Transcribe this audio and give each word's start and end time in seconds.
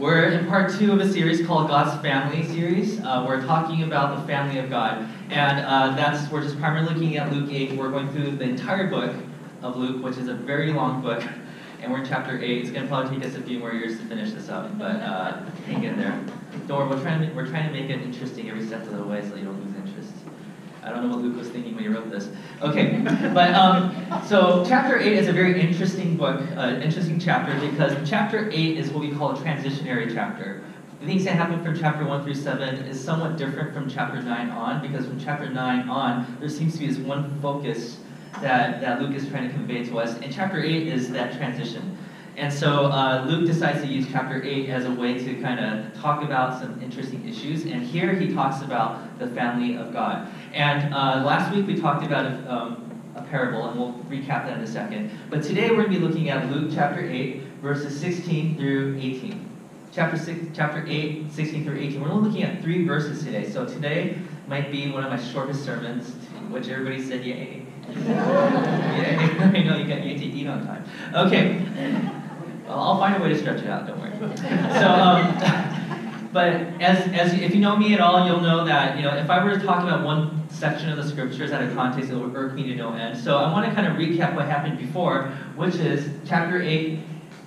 We're 0.00 0.30
in 0.30 0.46
part 0.46 0.72
two 0.72 0.92
of 0.92 1.00
a 1.00 1.12
series 1.12 1.46
called 1.46 1.68
God's 1.68 2.00
Family 2.00 2.42
series. 2.44 3.00
Uh, 3.00 3.22
we're 3.28 3.44
talking 3.44 3.82
about 3.82 4.16
the 4.16 4.26
family 4.26 4.58
of 4.58 4.70
God, 4.70 5.06
and 5.28 5.60
uh, 5.60 5.94
that's 5.94 6.32
we're 6.32 6.40
just 6.40 6.58
primarily 6.58 6.94
looking 6.94 7.18
at 7.18 7.30
Luke 7.30 7.52
8. 7.52 7.76
We're 7.76 7.90
going 7.90 8.08
through 8.08 8.30
the 8.36 8.44
entire 8.44 8.86
book 8.86 9.14
of 9.60 9.76
Luke, 9.76 10.02
which 10.02 10.16
is 10.16 10.28
a 10.28 10.32
very 10.32 10.72
long 10.72 11.02
book, 11.02 11.22
and 11.82 11.92
we're 11.92 11.98
in 11.98 12.06
chapter 12.06 12.40
8. 12.40 12.62
It's 12.62 12.70
going 12.70 12.84
to 12.84 12.88
probably 12.88 13.18
take 13.18 13.28
us 13.28 13.36
a 13.36 13.42
few 13.42 13.58
more 13.58 13.74
years 13.74 13.98
to 13.98 14.06
finish 14.06 14.32
this 14.32 14.48
up, 14.48 14.78
but 14.78 14.96
uh, 14.96 15.44
hang 15.66 15.84
in 15.84 15.98
there. 15.98 16.18
Don't 16.66 16.78
worry, 16.78 16.88
we're 16.88 17.02
trying 17.02 17.28
to 17.28 17.34
we're 17.34 17.46
trying 17.46 17.70
to 17.70 17.72
make 17.78 17.90
it 17.90 18.00
interesting 18.00 18.48
every 18.48 18.66
step 18.66 18.80
of 18.86 18.96
the 18.96 19.04
way, 19.04 19.20
so 19.28 19.36
you 19.36 19.44
don't 19.44 19.62
lose 19.62 19.76
interest. 19.86 20.14
I 20.82 20.90
don't 20.90 21.02
know 21.02 21.14
what 21.14 21.24
Luke 21.24 21.36
was 21.36 21.48
thinking 21.48 21.74
when 21.74 21.84
he 21.84 21.88
wrote 21.88 22.10
this. 22.10 22.28
Okay, 22.62 23.02
but 23.34 23.54
um, 23.54 23.94
so 24.26 24.64
chapter 24.66 24.98
8 24.98 25.12
is 25.12 25.28
a 25.28 25.32
very 25.32 25.60
interesting 25.60 26.16
book, 26.16 26.40
uh, 26.56 26.80
interesting 26.82 27.18
chapter, 27.18 27.58
because 27.60 27.96
chapter 28.08 28.48
8 28.50 28.78
is 28.78 28.90
what 28.90 29.00
we 29.00 29.10
call 29.14 29.32
a 29.32 29.36
transitionary 29.36 30.12
chapter. 30.12 30.62
The 31.00 31.06
things 31.06 31.24
that 31.24 31.34
happen 31.34 31.62
from 31.64 31.78
chapter 31.78 32.04
1 32.04 32.24
through 32.24 32.34
7 32.34 32.74
is 32.86 33.02
somewhat 33.02 33.36
different 33.36 33.74
from 33.74 33.88
chapter 33.88 34.22
9 34.22 34.50
on, 34.50 34.80
because 34.80 35.06
from 35.06 35.20
chapter 35.20 35.48
9 35.48 35.88
on, 35.88 36.36
there 36.40 36.48
seems 36.48 36.74
to 36.74 36.78
be 36.80 36.86
this 36.86 36.98
one 36.98 37.38
focus 37.40 38.00
that, 38.40 38.80
that 38.80 39.02
Luke 39.02 39.14
is 39.14 39.28
trying 39.28 39.48
to 39.48 39.54
convey 39.54 39.84
to 39.84 39.98
us, 39.98 40.18
and 40.20 40.32
chapter 40.32 40.62
8 40.62 40.86
is 40.86 41.10
that 41.12 41.36
transition. 41.36 41.96
And 42.40 42.50
so 42.50 42.86
uh, 42.86 43.26
Luke 43.28 43.44
decides 43.44 43.82
to 43.82 43.86
use 43.86 44.06
chapter 44.10 44.42
8 44.42 44.70
as 44.70 44.86
a 44.86 44.90
way 44.90 45.22
to 45.22 45.42
kind 45.42 45.60
of 45.60 45.92
talk 46.00 46.22
about 46.22 46.58
some 46.58 46.80
interesting 46.80 47.28
issues. 47.28 47.66
And 47.66 47.82
here 47.82 48.14
he 48.14 48.32
talks 48.32 48.62
about 48.62 49.18
the 49.18 49.26
family 49.26 49.76
of 49.76 49.92
God. 49.92 50.26
And 50.54 50.94
uh, 50.94 51.22
last 51.22 51.54
week 51.54 51.66
we 51.66 51.78
talked 51.78 52.02
about 52.02 52.24
a, 52.24 52.50
um, 52.50 53.02
a 53.14 53.20
parable, 53.24 53.68
and 53.68 53.78
we'll 53.78 53.92
recap 54.08 54.46
that 54.46 54.56
in 54.56 54.64
a 54.64 54.66
second. 54.66 55.10
But 55.28 55.42
today 55.42 55.68
we're 55.68 55.84
going 55.84 55.92
to 55.92 55.98
be 55.98 56.06
looking 56.06 56.30
at 56.30 56.50
Luke 56.50 56.70
chapter 56.74 57.06
8, 57.06 57.42
verses 57.60 58.00
16 58.00 58.56
through 58.56 58.96
18. 58.98 59.46
Chapter, 59.92 60.16
six, 60.16 60.40
chapter 60.54 60.82
8, 60.88 61.30
16 61.30 61.62
through 61.62 61.78
18. 61.78 62.00
We're 62.00 62.08
only 62.08 62.30
looking 62.30 62.44
at 62.44 62.62
three 62.62 62.86
verses 62.86 63.22
today. 63.22 63.50
So 63.50 63.66
today 63.66 64.16
might 64.46 64.72
be 64.72 64.90
one 64.90 65.04
of 65.04 65.10
my 65.10 65.22
shortest 65.22 65.62
sermons, 65.62 66.08
which 66.48 66.68
everybody 66.68 67.02
said, 67.02 67.22
yay. 67.22 67.66
yay. 67.90 67.96
I 69.40 69.62
know 69.62 69.76
you, 69.76 69.86
got, 69.86 70.06
you 70.06 70.18
to 70.18 70.24
eat 70.24 70.46
on 70.46 70.66
time. 70.66 70.84
Okay. 71.14 72.20
I'll 72.70 72.98
find 72.98 73.16
a 73.16 73.22
way 73.22 73.30
to 73.30 73.38
stretch 73.38 73.60
it 73.60 73.68
out. 73.68 73.86
Don't 73.86 73.98
worry. 73.98 74.12
So, 74.18 74.88
um, 74.88 76.28
but 76.32 76.52
as, 76.80 77.08
as 77.12 77.34
if 77.34 77.54
you 77.54 77.60
know 77.60 77.76
me 77.76 77.94
at 77.94 78.00
all, 78.00 78.26
you'll 78.26 78.40
know 78.40 78.64
that 78.64 78.96
you 78.96 79.02
know 79.02 79.14
if 79.16 79.28
I 79.30 79.44
were 79.44 79.56
to 79.56 79.64
talk 79.64 79.82
about 79.82 80.04
one 80.04 80.48
section 80.48 80.90
of 80.90 80.96
the 80.96 81.08
scriptures 81.08 81.52
out 81.52 81.62
of 81.62 81.74
context, 81.74 82.10
it 82.10 82.14
would 82.14 82.34
irk 82.34 82.54
me 82.54 82.64
to 82.64 82.74
no 82.74 82.92
end. 82.92 83.18
So 83.18 83.38
I 83.38 83.50
want 83.52 83.66
to 83.66 83.74
kind 83.74 83.86
of 83.86 83.94
recap 83.94 84.34
what 84.34 84.46
happened 84.46 84.78
before, 84.78 85.28
which 85.56 85.76
is 85.76 86.10
chapter 86.26 86.62
eight, 86.62 87.00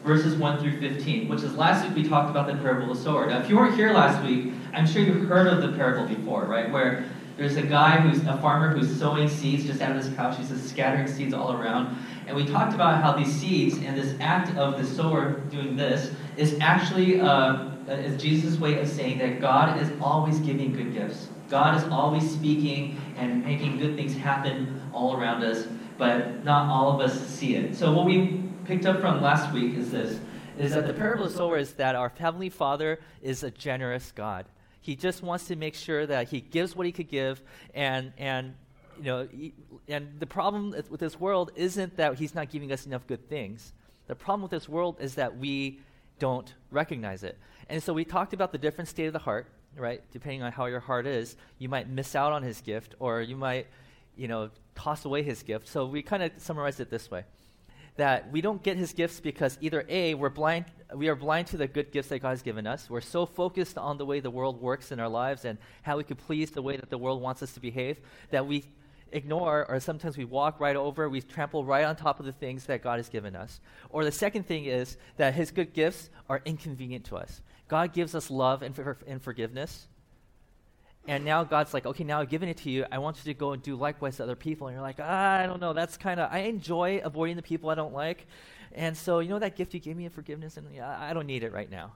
verses 0.03 0.35
one 0.35 0.59
through 0.59 0.79
fifteen. 0.79 1.27
Which 1.27 1.43
is 1.43 1.55
last 1.55 1.87
week 1.87 1.95
we 1.95 2.09
talked 2.09 2.29
about 2.29 2.47
the 2.47 2.55
parable 2.55 2.91
of 2.91 2.97
the 2.97 3.03
sower. 3.03 3.25
Now, 3.25 3.39
if 3.39 3.49
you 3.49 3.55
weren't 3.55 3.75
here 3.75 3.93
last 3.93 4.23
week, 4.23 4.53
I'm 4.73 4.85
sure 4.85 5.01
you've 5.01 5.27
heard 5.27 5.47
of 5.47 5.61
the 5.61 5.77
parable 5.77 6.05
before, 6.05 6.43
right? 6.45 6.71
Where 6.71 7.05
there's 7.37 7.55
a 7.55 7.63
guy 7.63 7.97
who's 7.97 8.19
a 8.27 8.37
farmer 8.37 8.69
who's 8.69 8.95
sowing 8.95 9.27
seeds 9.27 9.65
just 9.65 9.81
out 9.81 9.95
of 9.95 10.03
his 10.03 10.13
couch. 10.15 10.37
He's 10.37 10.49
just 10.49 10.69
scattering 10.69 11.07
seeds 11.07 11.33
all 11.33 11.53
around. 11.53 11.97
And 12.27 12.35
we 12.35 12.45
talked 12.45 12.73
about 12.73 13.01
how 13.01 13.13
these 13.13 13.31
seeds 13.31 13.77
and 13.77 13.97
this 13.97 14.15
act 14.19 14.55
of 14.55 14.77
the 14.77 14.85
sower 14.85 15.39
doing 15.49 15.75
this 15.75 16.11
is 16.37 16.57
actually 16.61 17.19
uh, 17.19 17.69
is 17.87 18.21
Jesus' 18.21 18.59
way 18.59 18.79
of 18.79 18.87
saying 18.87 19.17
that 19.19 19.41
God 19.41 19.81
is 19.81 19.91
always 19.99 20.39
giving 20.39 20.73
good 20.73 20.93
gifts. 20.93 21.29
God 21.49 21.75
is 21.75 21.83
always 21.91 22.29
speaking 22.29 22.99
and 23.17 23.43
making 23.43 23.77
good 23.77 23.95
things 23.95 24.15
happen 24.15 24.81
all 24.93 25.17
around 25.17 25.43
us, 25.43 25.67
but 25.97 26.43
not 26.43 26.69
all 26.69 26.93
of 26.93 27.01
us 27.01 27.27
see 27.27 27.55
it. 27.55 27.75
So 27.75 27.91
what 27.91 28.05
we 28.05 28.41
picked 28.65 28.85
up 28.85 29.01
from 29.01 29.21
last 29.21 29.51
week 29.53 29.75
is 29.75 29.91
this: 29.91 30.19
is 30.57 30.73
that 30.73 30.87
the 30.87 30.93
parable 30.93 31.25
of 31.25 31.31
the 31.31 31.37
sower 31.37 31.57
is 31.57 31.73
that 31.73 31.95
our 31.95 32.11
heavenly 32.17 32.49
Father 32.49 32.99
is 33.21 33.43
a 33.43 33.51
generous 33.51 34.11
God. 34.11 34.45
He 34.83 34.97
just 34.97 35.23
wants 35.23 35.47
to 35.47 35.55
make 35.55 35.75
sure 35.75 36.05
that 36.05 36.27
he 36.27 36.41
gives 36.41 36.75
what 36.75 36.85
he 36.85 36.91
could 36.91 37.07
give, 37.07 37.41
and 37.73 38.11
and 38.17 38.53
you 38.97 39.03
know, 39.05 39.27
and 39.87 40.19
the 40.19 40.27
problem 40.27 40.75
with 40.89 40.99
this 40.99 41.17
world 41.19 41.51
isn't 41.55 41.95
that 41.95 42.19
he's 42.19 42.35
not 42.35 42.49
giving 42.49 42.71
us 42.71 42.85
enough 42.85 43.07
good 43.07 43.27
things. 43.29 43.71
The 44.07 44.15
problem 44.15 44.41
with 44.41 44.51
this 44.51 44.67
world 44.67 44.97
is 44.99 45.15
that 45.15 45.37
we 45.37 45.79
don't 46.19 46.53
recognize 46.69 47.23
it. 47.23 47.37
And 47.69 47.81
so 47.81 47.93
we 47.93 48.03
talked 48.03 48.33
about 48.33 48.51
the 48.51 48.57
different 48.57 48.89
state 48.89 49.07
of 49.07 49.13
the 49.13 49.19
heart, 49.19 49.47
right? 49.77 50.01
Depending 50.11 50.43
on 50.43 50.51
how 50.51 50.65
your 50.65 50.81
heart 50.81 51.07
is, 51.07 51.37
you 51.59 51.69
might 51.69 51.89
miss 51.89 52.13
out 52.13 52.33
on 52.33 52.43
his 52.43 52.59
gift 52.59 52.93
or 52.99 53.21
you 53.21 53.37
might, 53.37 53.67
you 54.17 54.27
know, 54.27 54.49
toss 54.75 55.05
away 55.05 55.23
his 55.23 55.43
gift. 55.43 55.67
So 55.69 55.85
we 55.85 56.03
kind 56.03 56.21
of 56.21 56.31
summarized 56.37 56.81
it 56.81 56.89
this 56.89 57.09
way. 57.09 57.23
That 57.97 58.31
we 58.31 58.41
don't 58.41 58.63
get 58.63 58.77
his 58.77 58.93
gifts 58.93 59.19
because 59.19 59.57
either 59.61 59.85
A, 59.87 60.15
we're 60.15 60.29
blind 60.29 60.65
we 60.95 61.07
are 61.07 61.15
blind 61.15 61.47
to 61.47 61.57
the 61.57 61.67
good 61.67 61.91
gifts 61.91 62.09
that 62.09 62.19
God 62.19 62.29
has 62.29 62.41
given 62.41 62.67
us. 62.67 62.89
We're 62.89 63.01
so 63.01 63.25
focused 63.25 63.77
on 63.77 63.97
the 63.97 64.05
way 64.05 64.19
the 64.19 64.29
world 64.29 64.61
works 64.61 64.91
in 64.91 64.99
our 64.99 65.09
lives 65.09 65.45
and 65.45 65.57
how 65.81 65.97
we 65.97 66.03
could 66.03 66.17
please 66.17 66.51
the 66.51 66.61
way 66.61 66.77
that 66.77 66.89
the 66.89 66.97
world 66.97 67.21
wants 67.21 67.41
us 67.41 67.53
to 67.53 67.59
behave 67.59 67.99
that 68.31 68.45
we 68.45 68.65
ignore 69.11 69.65
or 69.69 69.79
sometimes 69.79 70.17
we 70.17 70.25
walk 70.25 70.59
right 70.59 70.75
over, 70.75 71.07
we 71.07 71.21
trample 71.21 71.63
right 71.63 71.85
on 71.85 71.95
top 71.95 72.19
of 72.19 72.25
the 72.25 72.31
things 72.31 72.65
that 72.65 72.81
God 72.81 72.97
has 72.97 73.09
given 73.09 73.35
us. 73.35 73.59
Or 73.89 74.03
the 74.03 74.11
second 74.11 74.47
thing 74.47 74.65
is 74.65 74.97
that 75.17 75.33
his 75.33 75.51
good 75.51 75.73
gifts 75.73 76.09
are 76.29 76.41
inconvenient 76.45 77.05
to 77.05 77.17
us. 77.17 77.41
God 77.67 77.93
gives 77.93 78.15
us 78.15 78.29
love 78.29 78.61
and, 78.61 78.75
for, 78.75 78.97
and 79.07 79.21
forgiveness. 79.21 79.87
And 81.07 81.25
now 81.25 81.43
God's 81.43 81.73
like, 81.73 81.85
okay, 81.85 82.03
now 82.03 82.21
I've 82.21 82.29
given 82.29 82.47
it 82.47 82.57
to 82.57 82.69
you. 82.69 82.85
I 82.91 82.97
want 82.97 83.17
you 83.17 83.33
to 83.33 83.37
go 83.37 83.51
and 83.51 83.61
do 83.61 83.75
likewise 83.75 84.17
to 84.17 84.23
other 84.23 84.37
people. 84.37 84.67
And 84.67 84.75
you're 84.75 84.81
like, 84.81 84.99
ah, 85.01 85.39
I 85.39 85.45
don't 85.45 85.59
know. 85.59 85.73
That's 85.73 85.97
kind 85.97 86.19
of, 86.19 86.31
I 86.31 86.39
enjoy 86.39 87.01
avoiding 87.03 87.35
the 87.35 87.41
people 87.41 87.69
I 87.69 87.75
don't 87.75 87.93
like. 87.93 88.25
And 88.71 88.95
so, 88.95 89.19
you 89.19 89.29
know 89.29 89.39
that 89.39 89.55
gift 89.55 89.73
you 89.73 89.79
gave 89.79 89.97
me 89.97 90.05
of 90.05 90.13
forgiveness? 90.13 90.55
And 90.57 90.73
yeah, 90.73 90.97
I 90.99 91.13
don't 91.13 91.27
need 91.27 91.43
it 91.43 91.51
right 91.51 91.69
now. 91.69 91.93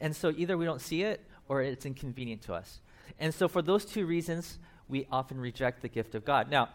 And 0.00 0.14
so 0.14 0.32
either 0.36 0.58
we 0.58 0.64
don't 0.64 0.80
see 0.80 1.02
it 1.02 1.24
or 1.48 1.62
it's 1.62 1.86
inconvenient 1.86 2.42
to 2.42 2.54
us. 2.54 2.80
And 3.18 3.34
so, 3.34 3.48
for 3.48 3.62
those 3.62 3.84
two 3.84 4.06
reasons, 4.06 4.58
we 4.88 5.06
often 5.10 5.38
reject 5.38 5.82
the 5.82 5.88
gift 5.88 6.14
of 6.14 6.24
God. 6.24 6.50
Now, 6.50 6.68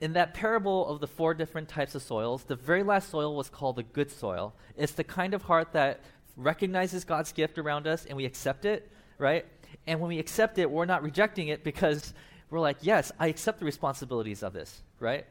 in 0.00 0.12
that 0.12 0.34
parable 0.34 0.86
of 0.86 1.00
the 1.00 1.06
four 1.06 1.32
different 1.32 1.68
types 1.68 1.94
of 1.94 2.02
soils, 2.02 2.44
the 2.44 2.56
very 2.56 2.82
last 2.82 3.10
soil 3.10 3.34
was 3.34 3.48
called 3.48 3.76
the 3.76 3.82
good 3.82 4.10
soil. 4.10 4.54
It's 4.76 4.92
the 4.92 5.04
kind 5.04 5.32
of 5.32 5.42
heart 5.42 5.72
that 5.72 6.00
recognizes 6.36 7.04
God's 7.04 7.32
gift 7.32 7.58
around 7.58 7.86
us 7.86 8.04
and 8.04 8.16
we 8.16 8.26
accept 8.26 8.66
it, 8.66 8.90
right? 9.18 9.46
And 9.86 10.00
when 10.00 10.08
we 10.08 10.18
accept 10.18 10.58
it, 10.58 10.70
we're 10.70 10.84
not 10.84 11.02
rejecting 11.02 11.48
it 11.48 11.64
because 11.64 12.14
we're 12.50 12.60
like, 12.60 12.78
yes, 12.80 13.12
I 13.18 13.28
accept 13.28 13.58
the 13.58 13.64
responsibilities 13.64 14.42
of 14.42 14.52
this, 14.52 14.82
right? 15.00 15.26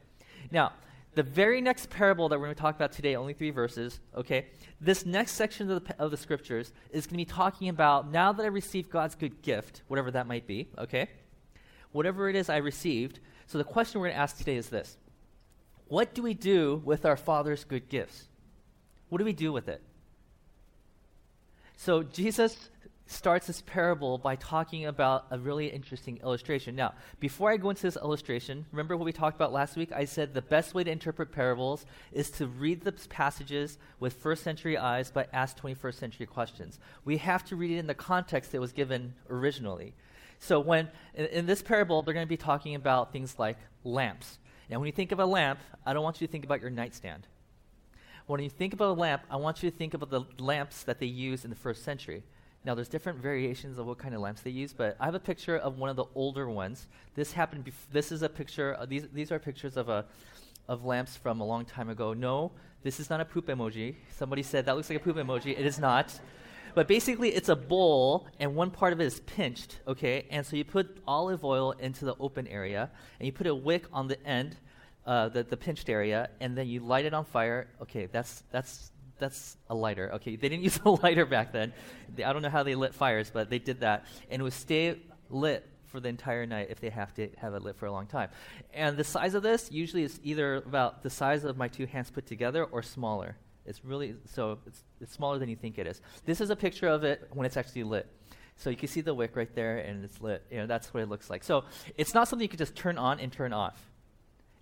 Now, 0.50 0.72
the 1.14 1.22
very 1.22 1.60
next 1.60 1.88
parable 1.88 2.28
that 2.28 2.38
we're 2.38 2.46
going 2.46 2.54
to 2.54 2.60
talk 2.60 2.76
about 2.76 2.92
today, 2.92 3.16
only 3.16 3.32
three 3.32 3.50
verses, 3.50 4.00
okay? 4.14 4.46
This 4.80 5.06
next 5.06 5.32
section 5.32 5.70
of 5.70 5.84
the, 5.84 5.94
of 5.98 6.10
the 6.10 6.16
scriptures 6.16 6.72
is 6.90 7.06
going 7.06 7.14
to 7.14 7.16
be 7.16 7.24
talking 7.24 7.68
about 7.70 8.10
now 8.10 8.32
that 8.32 8.42
I 8.42 8.48
received 8.48 8.90
God's 8.90 9.14
good 9.14 9.40
gift, 9.40 9.82
whatever 9.88 10.10
that 10.10 10.26
might 10.26 10.46
be, 10.46 10.68
okay? 10.76 11.08
whatever 11.96 12.28
it 12.28 12.36
is 12.36 12.48
I 12.48 12.58
received. 12.58 13.20
So 13.46 13.58
the 13.58 13.64
question 13.64 14.00
we're 14.00 14.08
going 14.08 14.16
to 14.16 14.20
ask 14.20 14.36
today 14.36 14.56
is 14.56 14.68
this 14.68 14.96
What 15.88 16.14
do 16.14 16.22
we 16.22 16.34
do 16.34 16.82
with 16.84 17.04
our 17.04 17.16
Father's 17.16 17.64
good 17.64 17.88
gifts? 17.88 18.28
What 19.08 19.18
do 19.18 19.24
we 19.24 19.32
do 19.32 19.52
with 19.52 19.68
it? 19.68 19.82
So 21.76 22.02
Jesus 22.02 22.70
starts 23.06 23.46
this 23.46 23.62
parable 23.62 24.18
by 24.18 24.34
talking 24.36 24.86
about 24.86 25.26
a 25.30 25.38
really 25.38 25.68
interesting 25.68 26.18
illustration. 26.22 26.74
Now, 26.74 26.94
before 27.20 27.50
I 27.50 27.56
go 27.56 27.70
into 27.70 27.82
this 27.82 27.96
illustration, 27.96 28.66
remember 28.72 28.96
what 28.96 29.04
we 29.04 29.12
talked 29.12 29.36
about 29.36 29.52
last 29.52 29.76
week? 29.76 29.92
I 29.92 30.04
said 30.04 30.34
the 30.34 30.42
best 30.42 30.74
way 30.74 30.82
to 30.82 30.90
interpret 30.90 31.30
parables 31.30 31.86
is 32.10 32.30
to 32.32 32.46
read 32.46 32.82
the 32.82 32.92
passages 33.08 33.78
with 34.00 34.14
first 34.14 34.42
century 34.42 34.76
eyes 34.76 35.10
but 35.12 35.28
ask 35.32 35.56
21st 35.58 35.94
century 35.94 36.26
questions. 36.26 36.80
We 37.04 37.18
have 37.18 37.44
to 37.46 37.56
read 37.56 37.70
it 37.70 37.78
in 37.78 37.86
the 37.86 37.94
context 37.94 38.52
that 38.52 38.60
was 38.60 38.72
given 38.72 39.14
originally. 39.30 39.94
So 40.40 40.58
when 40.58 40.88
in, 41.14 41.26
in 41.26 41.46
this 41.46 41.62
parable, 41.62 42.02
they're 42.02 42.14
going 42.14 42.26
to 42.26 42.28
be 42.28 42.36
talking 42.36 42.74
about 42.74 43.12
things 43.12 43.38
like 43.38 43.56
lamps. 43.84 44.38
Now, 44.68 44.80
when 44.80 44.86
you 44.86 44.92
think 44.92 45.12
of 45.12 45.20
a 45.20 45.26
lamp, 45.26 45.60
I 45.84 45.92
don't 45.92 46.02
want 46.02 46.20
you 46.20 46.26
to 46.26 46.30
think 46.30 46.44
about 46.44 46.60
your 46.60 46.70
nightstand. 46.70 47.28
When 48.26 48.42
you 48.42 48.50
think 48.50 48.72
about 48.72 48.88
a 48.88 49.00
lamp, 49.00 49.22
I 49.30 49.36
want 49.36 49.62
you 49.62 49.70
to 49.70 49.76
think 49.76 49.94
about 49.94 50.10
the 50.10 50.22
lamps 50.42 50.82
that 50.82 50.98
they 50.98 51.06
used 51.06 51.44
in 51.44 51.50
the 51.50 51.56
first 51.56 51.84
century. 51.84 52.24
Now, 52.66 52.74
there's 52.74 52.88
different 52.88 53.20
variations 53.20 53.78
of 53.78 53.86
what 53.86 53.96
kind 53.96 54.12
of 54.12 54.20
lamps 54.20 54.42
they 54.42 54.50
use, 54.50 54.72
but 54.72 54.96
I 54.98 55.04
have 55.04 55.14
a 55.14 55.20
picture 55.20 55.56
of 55.56 55.78
one 55.78 55.88
of 55.88 55.94
the 55.94 56.06
older 56.16 56.50
ones. 56.50 56.88
This 57.14 57.30
happened. 57.30 57.64
Bef- 57.64 57.92
this 57.92 58.10
is 58.10 58.22
a 58.22 58.28
picture. 58.28 58.76
Uh, 58.76 58.84
these 58.84 59.06
these 59.12 59.30
are 59.30 59.38
pictures 59.38 59.76
of 59.76 59.88
a 59.88 60.04
of 60.66 60.84
lamps 60.84 61.16
from 61.16 61.40
a 61.40 61.46
long 61.46 61.64
time 61.64 61.88
ago. 61.88 62.12
No, 62.12 62.50
this 62.82 62.98
is 62.98 63.08
not 63.08 63.20
a 63.20 63.24
poop 63.24 63.46
emoji. 63.46 63.94
Somebody 64.10 64.42
said 64.42 64.66
that 64.66 64.74
looks 64.74 64.90
like 64.90 64.98
a 65.00 65.04
poop 65.04 65.16
emoji. 65.16 65.56
It 65.56 65.64
is 65.64 65.78
not. 65.78 66.18
But 66.74 66.88
basically, 66.88 67.28
it's 67.28 67.48
a 67.48 67.56
bowl, 67.56 68.26
and 68.40 68.56
one 68.56 68.72
part 68.72 68.92
of 68.92 69.00
it 69.00 69.06
is 69.06 69.20
pinched, 69.20 69.78
okay? 69.86 70.26
And 70.28 70.44
so 70.44 70.56
you 70.56 70.64
put 70.64 70.98
olive 71.06 71.42
oil 71.44 71.70
into 71.78 72.04
the 72.04 72.16
open 72.18 72.46
area, 72.48 72.90
and 73.18 73.26
you 73.26 73.32
put 73.32 73.46
a 73.46 73.54
wick 73.54 73.84
on 73.94 74.08
the 74.08 74.22
end, 74.26 74.56
uh, 75.06 75.30
the, 75.30 75.42
the 75.42 75.56
pinched 75.56 75.88
area, 75.88 76.28
and 76.40 76.58
then 76.58 76.66
you 76.66 76.80
light 76.80 77.06
it 77.06 77.14
on 77.14 77.24
fire. 77.24 77.68
Okay, 77.80 78.06
that's, 78.12 78.42
that's, 78.50 78.90
that's 79.18 79.56
a 79.68 79.74
lighter. 79.74 80.12
Okay, 80.14 80.36
they 80.36 80.48
didn't 80.48 80.64
use 80.70 80.78
a 80.84 80.90
lighter 80.90 81.26
back 81.26 81.52
then. 81.52 81.72
They, 82.14 82.24
I 82.24 82.32
don't 82.32 82.42
know 82.42 82.50
how 82.50 82.62
they 82.62 82.74
lit 82.74 82.94
fires, 82.94 83.30
but 83.32 83.50
they 83.50 83.58
did 83.58 83.80
that. 83.80 84.06
And 84.30 84.40
it 84.40 84.42
would 84.42 84.52
stay 84.52 84.98
lit 85.30 85.68
for 85.86 86.00
the 86.00 86.08
entire 86.08 86.46
night 86.46 86.68
if 86.70 86.80
they 86.80 86.90
have 86.90 87.14
to 87.14 87.28
have 87.38 87.54
it 87.54 87.62
lit 87.62 87.76
for 87.76 87.86
a 87.86 87.92
long 87.92 88.06
time. 88.06 88.28
And 88.74 88.96
the 88.96 89.04
size 89.04 89.34
of 89.34 89.42
this 89.42 89.70
usually 89.70 90.02
is 90.02 90.20
either 90.22 90.56
about 90.56 91.02
the 91.02 91.10
size 91.10 91.44
of 91.44 91.56
my 91.56 91.68
two 91.68 91.86
hands 91.86 92.10
put 92.10 92.26
together 92.26 92.64
or 92.64 92.82
smaller. 92.82 93.36
It's 93.64 93.84
really, 93.84 94.14
so 94.26 94.58
it's, 94.66 94.84
it's 95.00 95.12
smaller 95.12 95.38
than 95.38 95.48
you 95.48 95.56
think 95.56 95.78
it 95.78 95.86
is. 95.86 96.00
This 96.24 96.40
is 96.40 96.50
a 96.50 96.56
picture 96.56 96.86
of 96.86 97.02
it 97.02 97.28
when 97.32 97.46
it's 97.46 97.56
actually 97.56 97.82
lit. 97.82 98.06
So 98.56 98.70
you 98.70 98.76
can 98.76 98.88
see 98.88 99.00
the 99.00 99.12
wick 99.12 99.36
right 99.36 99.54
there, 99.54 99.78
and 99.78 100.02
it's 100.04 100.20
lit. 100.20 100.42
You 100.50 100.58
know, 100.58 100.66
that's 100.66 100.94
what 100.94 101.02
it 101.02 101.08
looks 101.08 101.28
like. 101.28 101.44
So 101.44 101.64
it's 101.96 102.14
not 102.14 102.26
something 102.26 102.44
you 102.44 102.48
can 102.48 102.58
just 102.58 102.74
turn 102.74 102.96
on 102.96 103.20
and 103.20 103.30
turn 103.30 103.52
off. 103.52 103.90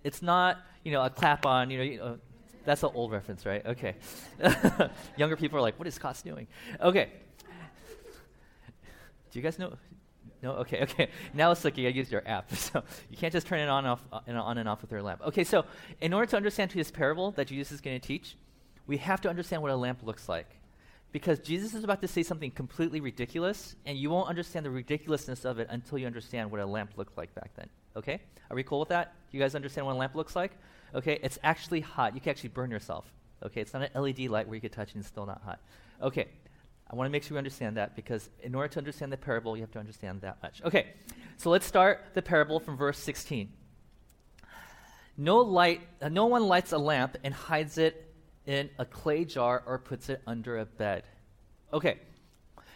It's 0.02 0.20
not, 0.20 0.58
you 0.84 0.92
know, 0.92 1.02
a 1.02 1.10
clap 1.10 1.46
on, 1.46 1.70
you 1.70 1.78
know, 1.78 1.84
you 1.84 1.98
know 1.98 2.18
that's 2.64 2.82
an 2.82 2.90
old 2.94 3.12
reference, 3.12 3.44
right? 3.46 3.64
Okay. 3.64 3.96
Younger 5.16 5.36
people 5.36 5.58
are 5.58 5.62
like, 5.62 5.78
what 5.78 5.86
is 5.88 5.94
Scott 5.94 6.20
doing? 6.24 6.46
Okay. 6.80 7.10
Do 9.30 9.38
you 9.38 9.42
guys 9.42 9.58
know? 9.58 9.76
No? 10.42 10.52
Okay, 10.52 10.82
okay. 10.82 11.08
Now 11.32 11.50
it's 11.50 11.64
like 11.64 11.78
you 11.78 11.84
gotta 11.84 11.96
use 11.96 12.12
your 12.12 12.22
app. 12.26 12.52
So 12.54 12.84
you 13.10 13.16
can't 13.16 13.32
just 13.32 13.46
turn 13.46 13.60
it 13.60 13.68
on, 13.68 13.86
off, 13.86 14.02
uh, 14.12 14.20
on 14.28 14.58
and 14.58 14.68
off 14.68 14.82
with 14.82 14.92
your 14.92 15.02
lamp. 15.02 15.22
Okay, 15.26 15.42
so 15.42 15.64
in 16.00 16.12
order 16.12 16.26
to 16.26 16.36
understand 16.36 16.70
this 16.70 16.90
parable 16.90 17.30
that 17.32 17.48
Jesus 17.48 17.72
is 17.72 17.80
going 17.80 17.98
to 17.98 18.06
teach, 18.06 18.36
we 18.86 18.98
have 18.98 19.20
to 19.22 19.28
understand 19.28 19.62
what 19.62 19.70
a 19.70 19.76
lamp 19.76 20.02
looks 20.02 20.28
like. 20.28 20.46
Because 21.12 21.38
Jesus 21.38 21.74
is 21.74 21.84
about 21.84 22.00
to 22.02 22.08
say 22.08 22.22
something 22.22 22.50
completely 22.50 23.00
ridiculous, 23.00 23.76
and 23.86 23.96
you 23.96 24.10
won't 24.10 24.28
understand 24.28 24.66
the 24.66 24.70
ridiculousness 24.70 25.44
of 25.44 25.58
it 25.58 25.68
until 25.70 25.96
you 25.96 26.06
understand 26.06 26.50
what 26.50 26.60
a 26.60 26.66
lamp 26.66 26.92
looked 26.96 27.16
like 27.16 27.34
back 27.34 27.50
then. 27.56 27.68
Okay? 27.96 28.20
Are 28.50 28.56
we 28.56 28.62
cool 28.62 28.80
with 28.80 28.88
that? 28.90 29.14
You 29.34 29.40
guys 29.40 29.56
understand 29.56 29.84
what 29.84 29.96
a 29.96 29.98
lamp 29.98 30.14
looks 30.14 30.36
like? 30.36 30.52
Okay, 30.94 31.18
it's 31.20 31.40
actually 31.42 31.80
hot. 31.80 32.14
You 32.14 32.20
can 32.20 32.30
actually 32.30 32.50
burn 32.50 32.70
yourself. 32.70 33.04
Okay, 33.44 33.60
it's 33.60 33.72
not 33.72 33.82
an 33.82 34.00
LED 34.00 34.28
light 34.28 34.46
where 34.46 34.54
you 34.54 34.60
can 34.60 34.70
touch 34.70 34.92
and 34.92 35.00
it's 35.00 35.08
still 35.08 35.26
not 35.26 35.42
hot. 35.44 35.58
Okay, 36.00 36.28
I 36.88 36.94
want 36.94 37.08
to 37.08 37.10
make 37.10 37.24
sure 37.24 37.34
we 37.34 37.38
understand 37.38 37.76
that 37.76 37.96
because 37.96 38.30
in 38.44 38.54
order 38.54 38.68
to 38.68 38.78
understand 38.78 39.12
the 39.12 39.16
parable, 39.16 39.56
you 39.56 39.62
have 39.64 39.72
to 39.72 39.80
understand 39.80 40.20
that 40.20 40.40
much. 40.40 40.62
Okay, 40.64 40.92
so 41.36 41.50
let's 41.50 41.66
start 41.66 42.04
the 42.14 42.22
parable 42.22 42.60
from 42.60 42.76
verse 42.76 42.96
16. 43.00 43.52
No 45.16 45.38
light, 45.38 45.80
uh, 46.00 46.08
no 46.08 46.26
one 46.26 46.46
lights 46.46 46.70
a 46.70 46.78
lamp 46.78 47.16
and 47.24 47.34
hides 47.34 47.76
it 47.76 48.14
in 48.46 48.70
a 48.78 48.84
clay 48.84 49.24
jar 49.24 49.64
or 49.66 49.80
puts 49.80 50.10
it 50.10 50.22
under 50.28 50.58
a 50.58 50.64
bed. 50.64 51.02
Okay, 51.72 51.98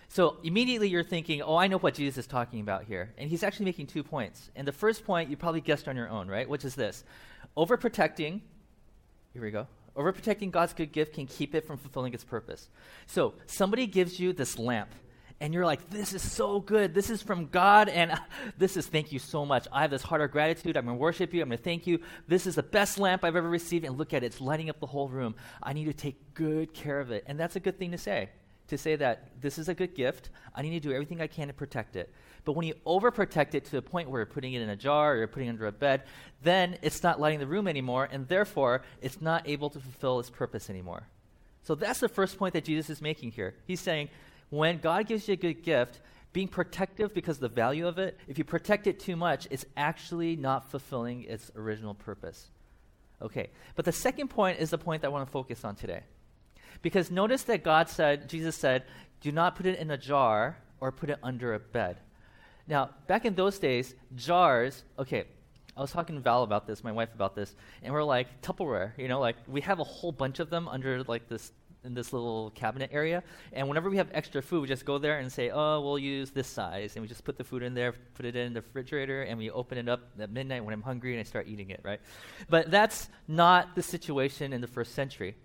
so 0.09 0.39
immediately 0.43 0.89
you're 0.89 1.05
thinking, 1.05 1.43
oh, 1.43 1.57
I 1.57 1.67
know 1.67 1.79
what 1.79 1.95
Jesus 1.95 2.19
is 2.19 2.27
talking 2.27 2.61
about 2.61 2.85
here. 2.85 3.13
And 3.19 3.29
he's 3.29 3.43
actually 3.43 3.67
making 3.67 3.89
two 3.89 4.03
points. 4.03 4.51
And 4.57 4.67
the 4.67 4.73
first 4.73 5.05
point 5.05 5.29
you 5.29 5.37
probably 5.37 5.61
guessed 5.61 5.87
on 5.87 5.97
your 5.97 6.09
own, 6.09 6.29
right? 6.29 6.49
Which 6.49 6.65
is 6.65 6.75
this 6.75 7.05
overprotecting, 7.57 8.41
here 9.35 9.43
we 9.43 9.51
go, 9.51 9.67
overprotecting 9.95 10.51
God's 10.51 10.73
good 10.73 10.93
gift 10.93 11.15
can 11.15 11.27
keep 11.27 11.55
it 11.55 11.67
from 11.67 11.77
fulfilling 11.77 12.15
its 12.15 12.25
purpose. 12.25 12.69
So 13.07 13.35
somebody 13.47 13.87
gives 13.87 14.19
you 14.19 14.33
this 14.33 14.59
lamp. 14.59 14.91
And 15.41 15.55
you're 15.55 15.67
like, 15.67 15.89
this 15.91 16.15
is 16.15 16.33
so 16.33 16.59
good. 16.59 16.95
This 16.95 17.11
is 17.11 17.23
from 17.23 17.47
God, 17.47 17.89
and 17.89 18.13
this 18.59 18.77
is 18.77 18.87
thank 18.87 19.13
you 19.13 19.21
so 19.21 19.47
much. 19.47 19.69
I 19.71 19.83
have 19.83 19.91
this 19.91 20.03
heart 20.03 20.21
of 20.21 20.33
gratitude. 20.33 20.77
I'm 20.77 20.87
going 20.87 20.97
to 20.97 21.01
worship 21.01 21.33
you. 21.33 21.43
I'm 21.43 21.49
going 21.49 21.59
to 21.59 21.63
thank 21.63 21.87
you. 21.87 22.01
This 22.27 22.45
is 22.45 22.57
the 22.57 22.63
best 22.65 22.99
lamp 22.99 23.23
I've 23.23 23.37
ever 23.37 23.49
received. 23.49 23.85
And 23.85 23.97
look 23.97 24.13
at 24.13 24.25
it, 24.25 24.27
it's 24.27 24.41
lighting 24.41 24.69
up 24.69 24.81
the 24.81 24.87
whole 24.87 25.09
room. 25.09 25.37
I 25.63 25.75
need 25.75 25.85
to 25.85 25.93
take 25.93 26.35
good 26.35 26.75
care 26.75 26.99
of 26.99 27.13
it. 27.13 27.23
And 27.29 27.39
that's 27.39 27.55
a 27.55 27.61
good 27.61 27.79
thing 27.79 27.93
to 27.93 27.99
say 27.99 28.31
to 28.69 28.79
say 28.79 28.97
that 28.97 29.41
this 29.41 29.59
is 29.59 29.69
a 29.69 29.75
good 29.75 29.95
gift. 29.95 30.31
I 30.55 30.63
need 30.63 30.71
to 30.71 30.81
do 30.81 30.93
everything 30.93 31.21
I 31.21 31.27
can 31.27 31.49
to 31.49 31.55
protect 31.55 31.97
it. 31.97 32.13
But 32.45 32.53
when 32.53 32.67
you 32.67 32.75
overprotect 32.87 33.55
it 33.55 33.65
to 33.67 33.73
the 33.73 33.83
point 33.83 34.09
where 34.09 34.21
you're 34.21 34.27
putting 34.27 34.55
it 34.55 34.63
in 34.63 34.69
a 34.71 34.77
jar 34.77 35.13
or 35.13 35.17
you're 35.19 35.27
putting 35.27 35.49
it 35.49 35.53
under 35.53 35.67
a 35.67 35.73
bed, 35.73 36.05
then 36.43 36.79
it's 36.83 37.03
not 37.03 37.21
lighting 37.21 37.41
the 37.41 37.47
room 37.47 37.69
anymore, 37.69 38.09
and 38.11 38.29
therefore 38.29 38.83
it's 39.03 39.21
not 39.21 39.49
able 39.49 39.71
to 39.71 39.81
fulfill 39.81 40.21
its 40.21 40.31
purpose 40.31 40.71
anymore. 40.71 41.03
So 41.65 41.75
that's 41.75 42.01
the 42.01 42.09
first 42.09 42.39
point 42.39 42.55
that 42.55 42.65
Jesus 42.65 42.89
is 42.89 43.03
making 43.03 43.33
here. 43.33 43.55
He's 43.67 43.81
saying, 43.81 44.09
when 44.51 44.79
God 44.79 45.07
gives 45.07 45.29
you 45.29 45.35
a 45.35 45.37
good 45.37 45.63
gift, 45.63 46.01
being 46.33 46.49
protective 46.49 47.13
because 47.13 47.37
of 47.37 47.41
the 47.43 47.49
value 47.49 47.87
of 47.87 47.99
it, 47.99 48.17
if 48.29 48.39
you 48.39 48.45
protect 48.45 48.87
it 48.87 49.01
too 49.01 49.17
much, 49.17 49.47
it's 49.51 49.67
actually 49.77 50.37
not 50.37 50.71
fulfilling 50.71 51.25
its 51.25 51.51
original 51.57 51.95
purpose. 51.95 52.51
Okay, 53.21 53.51
but 53.75 53.85
the 53.85 53.93
second 53.93 54.29
point 54.29 54.61
is 54.61 54.71
the 54.71 54.79
point 54.79 55.03
that 55.03 55.09
I 55.09 55.11
want 55.11 55.27
to 55.27 55.33
focus 55.33 55.65
on 55.65 55.75
today. 55.75 56.03
Because 56.83 57.11
notice 57.11 57.43
that 57.45 57.65
God 57.65 57.89
said, 57.89 58.29
Jesus 58.29 58.57
said, 58.57 58.85
do 59.21 59.33
not 59.33 59.57
put 59.57 59.67
it 59.67 59.79
in 59.79 59.91
a 59.91 59.99
jar 59.99 60.57
or 60.81 60.93
put 60.93 61.11
it 61.11 61.19
under 61.23 61.55
a 61.55 61.59
bed. 61.59 61.99
Now, 62.67 62.91
back 63.07 63.25
in 63.25 63.35
those 63.35 63.59
days, 63.59 63.95
jars, 64.15 64.85
okay, 64.99 65.25
I 65.77 65.81
was 65.81 65.91
talking 65.91 66.17
to 66.17 66.21
Val 66.21 66.43
about 66.43 66.67
this, 66.67 66.85
my 66.85 66.93
wife 66.93 67.15
about 67.15 67.35
this, 67.35 67.55
and 67.83 67.95
we're 67.95 68.03
like, 68.03 68.43
Tupperware, 68.43 68.93
you 68.97 69.09
know, 69.09 69.21
like 69.21 69.37
we 69.47 69.61
have 69.63 69.81
a 69.81 69.85
whole 69.85 70.13
bunch 70.13 70.39
of 70.39 70.51
them 70.51 70.69
under 70.69 71.03
like 71.05 71.29
this 71.29 71.53
in 71.85 71.95
this 71.95 72.13
little 72.13 72.51
cabinet 72.51 72.91
area. 72.93 73.23
And 73.53 73.69
whenever 73.69 73.89
we 73.89 73.97
have 73.99 74.09
extra 74.13 74.43
food, 74.43 74.63
we 74.63 74.69
just 74.69 74.85
go 74.85 74.99
there 74.99 75.21
and 75.21 75.33
say, 75.33 75.51
oh, 75.51 75.81
we'll 75.81 75.99
use 75.99 76.31
this 76.31 76.49
size. 76.49 76.97
And 76.97 77.03
we 77.03 77.09
just 77.09 77.25
put 77.25 77.39
the 77.39 77.45
food 77.45 77.63
in 77.63 77.75
there, 77.75 77.95
put 78.15 78.27
it 78.27 78.35
in 78.35 78.53
the 78.53 78.61
refrigerator, 78.61 79.23
and 79.23 79.39
we 79.39 79.51
open 79.51 79.79
it 79.79 79.89
up 79.89 80.01
at 80.19 80.31
midnight 80.31 80.65
when 80.65 80.75
I'm 80.75 80.83
hungry 80.83 81.13
and 81.13 81.21
I 81.21 81.23
start 81.23 81.47
eating 81.49 81.71
it, 81.71 81.81
right? 81.85 82.01
But 82.51 82.71
that's 82.71 83.09
not 83.29 83.75
the 83.77 83.83
situation 83.83 84.53
in 84.53 84.61
the 84.61 84.67
first 84.67 84.95
century 84.95 85.37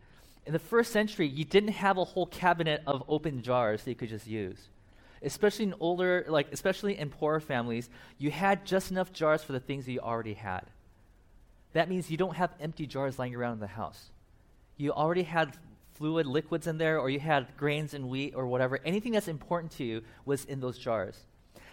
in 0.46 0.54
the 0.54 0.60
first 0.60 0.92
century, 0.92 1.28
you 1.28 1.46
didn't 1.46 1.74
have 1.74 1.98
a 1.98 2.04
whole 2.04 2.26
cabinet 2.26 2.82
of 2.86 3.04
open 3.08 3.42
jars 3.42 3.84
that 3.84 3.92
you 3.92 3.96
could 3.96 4.10
just 4.10 4.28
use. 4.28 4.68
Especially 5.22 5.66
in 5.66 5.74
older, 5.80 6.26
like, 6.28 6.52
especially 6.52 6.98
in 6.98 7.10
poorer 7.10 7.40
families, 7.40 7.90
you 8.18 8.30
had 8.30 8.66
just 8.66 8.92
enough 8.92 9.14
jars 9.14 9.42
for 9.42 9.54
the 9.54 9.60
things 9.60 9.86
that 9.86 9.94
you 9.94 10.00
already 10.00 10.34
had. 10.34 10.64
That 11.72 11.90
means 11.90 12.12
you 12.12 12.18
don't 12.18 12.36
have 12.36 12.52
empty 12.60 12.86
jars 12.86 13.18
lying 13.18 13.34
around 13.34 13.54
in 13.54 13.60
the 13.60 13.68
house. 13.68 14.12
You 14.76 14.92
already 14.92 15.24
had 15.24 15.58
fluid 15.94 16.26
liquids 16.26 16.68
in 16.68 16.78
there, 16.78 17.00
or 17.00 17.10
you 17.10 17.20
had 17.20 17.56
grains 17.56 17.94
and 17.94 18.10
wheat 18.10 18.34
or 18.36 18.48
whatever. 18.48 18.80
Anything 18.84 19.14
that's 19.14 19.28
important 19.28 19.72
to 19.74 19.84
you 19.86 20.02
was 20.26 20.44
in 20.46 20.60
those 20.60 20.78
jars. 20.78 21.18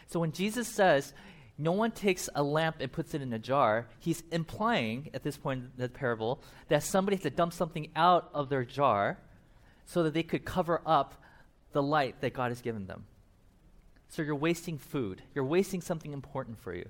So 0.07 0.21
when 0.21 0.33
Jesus 0.33 0.69
says, 0.69 1.13
no 1.61 1.73
one 1.73 1.91
takes 1.91 2.29
a 2.35 2.43
lamp 2.43 2.77
and 2.81 2.91
puts 2.91 3.13
it 3.13 3.21
in 3.21 3.33
a 3.33 3.39
jar. 3.39 3.87
He's 3.99 4.23
implying 4.33 5.11
at 5.13 5.23
this 5.23 5.37
point 5.37 5.61
in 5.61 5.71
the 5.77 5.89
parable 5.89 6.43
that 6.69 6.83
somebody 6.83 7.17
has 7.17 7.23
to 7.25 7.31
dump 7.31 7.53
something 7.53 7.89
out 7.95 8.31
of 8.33 8.49
their 8.49 8.65
jar 8.65 9.19
so 9.85 10.03
that 10.05 10.15
they 10.15 10.23
could 10.23 10.45
cover 10.45 10.81
up 10.87 11.23
the 11.73 11.83
light 11.83 12.21
that 12.23 12.33
God 12.33 12.51
has 12.51 12.63
given 12.63 12.87
them. 12.87 13.05
So 14.09 14.23
you're 14.23 14.35
wasting 14.35 14.79
food. 14.79 15.23
You're 15.35 15.45
wasting 15.45 15.83
something 15.83 16.13
important 16.13 16.59
for 16.59 16.75
you. 16.75 16.89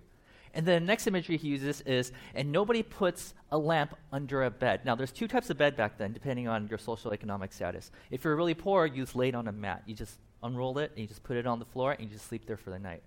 And 0.55 0.67
then 0.67 0.82
the 0.82 0.87
next 0.87 1.06
imagery 1.06 1.37
he 1.37 1.49
uses 1.49 1.81
is, 1.82 2.12
and 2.34 2.50
nobody 2.50 2.82
puts 2.82 3.34
a 3.50 3.58
lamp 3.58 3.96
under 4.12 4.44
a 4.44 4.50
bed. 4.50 4.81
Now, 4.84 4.94
there's 4.94 5.12
two 5.12 5.28
types 5.28 5.50
of 5.50 5.58
bed 5.58 5.76
back 5.76 5.99
then, 5.99 6.12
depending 6.12 6.49
on 6.49 6.66
your 6.69 6.78
social 6.78 7.12
economic 7.12 7.52
status. 7.52 7.90
If 8.11 8.25
you're 8.25 8.34
really 8.34 8.55
poor, 8.55 8.87
you 8.87 9.02
just 9.02 9.14
lay 9.14 9.28
it 9.28 9.34
on 9.34 9.46
a 9.46 9.52
mat. 9.52 9.82
You 9.87 9.94
just 9.94 10.19
unroll 10.43 10.78
it, 10.78 10.90
and 10.90 11.00
you 11.00 11.06
just 11.06 11.23
put 11.23 11.37
it 11.37 11.46
on 11.46 11.61
the 11.61 11.66
floor, 11.66 11.93
and 11.93 12.00
you 12.00 12.08
just 12.08 12.26
sleep 12.26 12.46
there 12.46 12.56
for 12.56 12.70
the 12.70 12.78
night. 12.78 13.02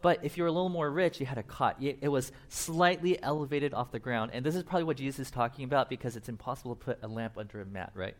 But 0.00 0.24
if 0.24 0.36
you 0.36 0.44
were 0.44 0.48
a 0.48 0.52
little 0.52 0.68
more 0.68 0.90
rich, 0.90 1.18
you 1.18 1.26
had 1.26 1.38
a 1.38 1.42
cot. 1.42 1.76
It 1.80 2.08
was 2.08 2.30
slightly 2.48 3.20
elevated 3.22 3.74
off 3.74 3.90
the 3.90 3.98
ground. 3.98 4.30
And 4.32 4.44
this 4.44 4.54
is 4.54 4.62
probably 4.62 4.84
what 4.84 4.96
Jesus 4.96 5.26
is 5.26 5.30
talking 5.30 5.64
about 5.64 5.90
because 5.90 6.14
it's 6.14 6.28
impossible 6.28 6.76
to 6.76 6.84
put 6.84 6.98
a 7.02 7.08
lamp 7.08 7.36
under 7.36 7.60
a 7.60 7.66
mat, 7.66 7.90
right? 7.94 8.14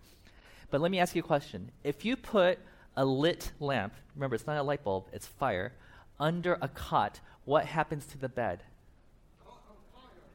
But 0.70 0.80
let 0.80 0.90
me 0.90 0.98
ask 0.98 1.14
you 1.14 1.20
a 1.20 1.24
question. 1.24 1.70
If 1.84 2.04
you 2.04 2.16
put 2.16 2.58
a 2.96 3.04
lit 3.04 3.52
lamp, 3.60 3.94
remember 4.16 4.34
it's 4.34 4.46
not 4.46 4.56
a 4.56 4.62
light 4.62 4.82
bulb, 4.82 5.06
it's 5.12 5.26
fire, 5.26 5.72
under 6.18 6.58
a 6.60 6.68
cot, 6.68 7.20
what 7.44 7.64
happens 7.64 8.04
to 8.06 8.18
the 8.18 8.28
bed? 8.28 8.62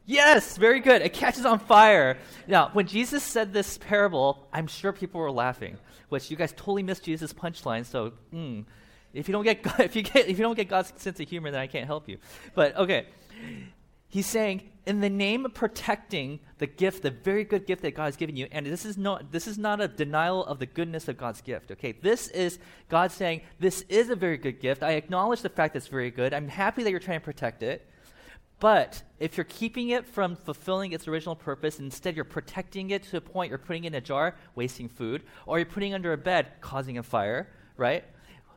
Yes, 0.05 0.57
very 0.57 0.81
good. 0.81 1.01
It 1.01 1.13
catches 1.13 1.45
on 1.45 1.59
fire. 1.59 2.17
Now, 2.47 2.69
when 2.73 2.87
Jesus 2.87 3.23
said 3.23 3.53
this 3.53 3.77
parable, 3.77 4.47
I'm 4.51 4.67
sure 4.67 4.91
people 4.91 5.21
were 5.21 5.31
laughing, 5.31 5.77
which 6.09 6.29
you 6.29 6.35
guys 6.35 6.51
totally 6.51 6.83
missed 6.83 7.03
Jesus' 7.03 7.31
punchline, 7.31 7.85
so, 7.85 8.11
mm, 8.33 8.65
if 9.13 9.27
you 9.27 9.31
don't 9.31 9.43
get 9.43 9.61
God, 9.63 9.79
if 9.79 9.95
you 9.95 10.01
get 10.01 10.27
if 10.27 10.37
you 10.37 10.43
don't 10.43 10.55
get 10.55 10.67
God's 10.67 10.93
sense 10.97 11.19
of 11.19 11.29
humor, 11.29 11.51
then 11.51 11.59
I 11.59 11.67
can't 11.67 11.85
help 11.85 12.09
you. 12.09 12.17
But 12.53 12.75
okay. 12.77 13.07
He's 14.07 14.27
saying, 14.27 14.69
in 14.85 15.01
the 15.01 15.09
name 15.09 15.43
of 15.43 15.55
protecting 15.55 16.39
the 16.59 16.67
gift, 16.67 17.01
the 17.01 17.09
very 17.09 17.43
good 17.43 17.65
gift 17.65 17.81
that 17.81 17.95
God 17.95 18.05
has 18.05 18.15
given 18.15 18.35
you, 18.35 18.47
and 18.51 18.63
this 18.63 18.85
is 18.85 18.95
not 18.95 19.31
this 19.31 19.47
is 19.47 19.57
not 19.57 19.81
a 19.81 19.87
denial 19.87 20.45
of 20.45 20.59
the 20.59 20.67
goodness 20.67 21.07
of 21.07 21.17
God's 21.17 21.41
gift. 21.41 21.71
Okay, 21.71 21.93
this 21.93 22.27
is 22.27 22.59
God 22.89 23.11
saying, 23.11 23.41
this 23.59 23.81
is 23.89 24.11
a 24.11 24.15
very 24.15 24.37
good 24.37 24.59
gift. 24.59 24.83
I 24.83 24.91
acknowledge 24.91 25.41
the 25.41 25.49
fact 25.49 25.73
that 25.73 25.77
it's 25.77 25.87
very 25.87 26.11
good. 26.11 26.31
I'm 26.31 26.47
happy 26.47 26.83
that 26.83 26.91
you're 26.91 26.99
trying 26.99 27.21
to 27.21 27.25
protect 27.25 27.63
it. 27.63 27.89
But 28.59 29.01
if 29.19 29.35
you're 29.35 29.45
keeping 29.45 29.89
it 29.89 30.05
from 30.05 30.35
fulfilling 30.35 30.91
its 30.91 31.07
original 31.07 31.35
purpose, 31.35 31.79
instead 31.79 32.15
you're 32.15 32.23
protecting 32.23 32.91
it 32.91 33.03
to 33.03 33.17
a 33.17 33.21
point 33.21 33.49
you're 33.49 33.57
putting 33.57 33.85
it 33.85 33.87
in 33.87 33.95
a 33.95 34.01
jar, 34.01 34.35
wasting 34.53 34.87
food, 34.87 35.23
or 35.47 35.57
you're 35.57 35.65
putting 35.65 35.93
under 35.93 36.13
a 36.13 36.17
bed, 36.17 36.51
causing 36.61 36.99
a 36.99 37.03
fire, 37.03 37.49
right? 37.77 38.03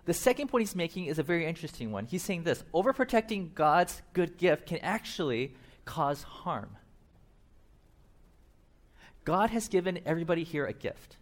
The 0.06 0.14
second 0.14 0.48
point 0.48 0.62
he's 0.62 0.76
making 0.76 1.06
is 1.06 1.18
a 1.18 1.22
very 1.22 1.44
interesting 1.46 1.90
one. 1.90 2.06
He's 2.06 2.22
saying 2.22 2.44
this 2.44 2.64
overprotecting 2.72 3.54
God's 3.54 4.02
good 4.12 4.38
gift 4.38 4.66
can 4.66 4.78
actually 4.78 5.54
cause 5.84 6.22
harm. 6.22 6.76
God 9.24 9.50
has 9.50 9.68
given 9.68 9.98
everybody 10.06 10.44
here 10.44 10.64
a 10.64 10.72
gift. 10.72 11.16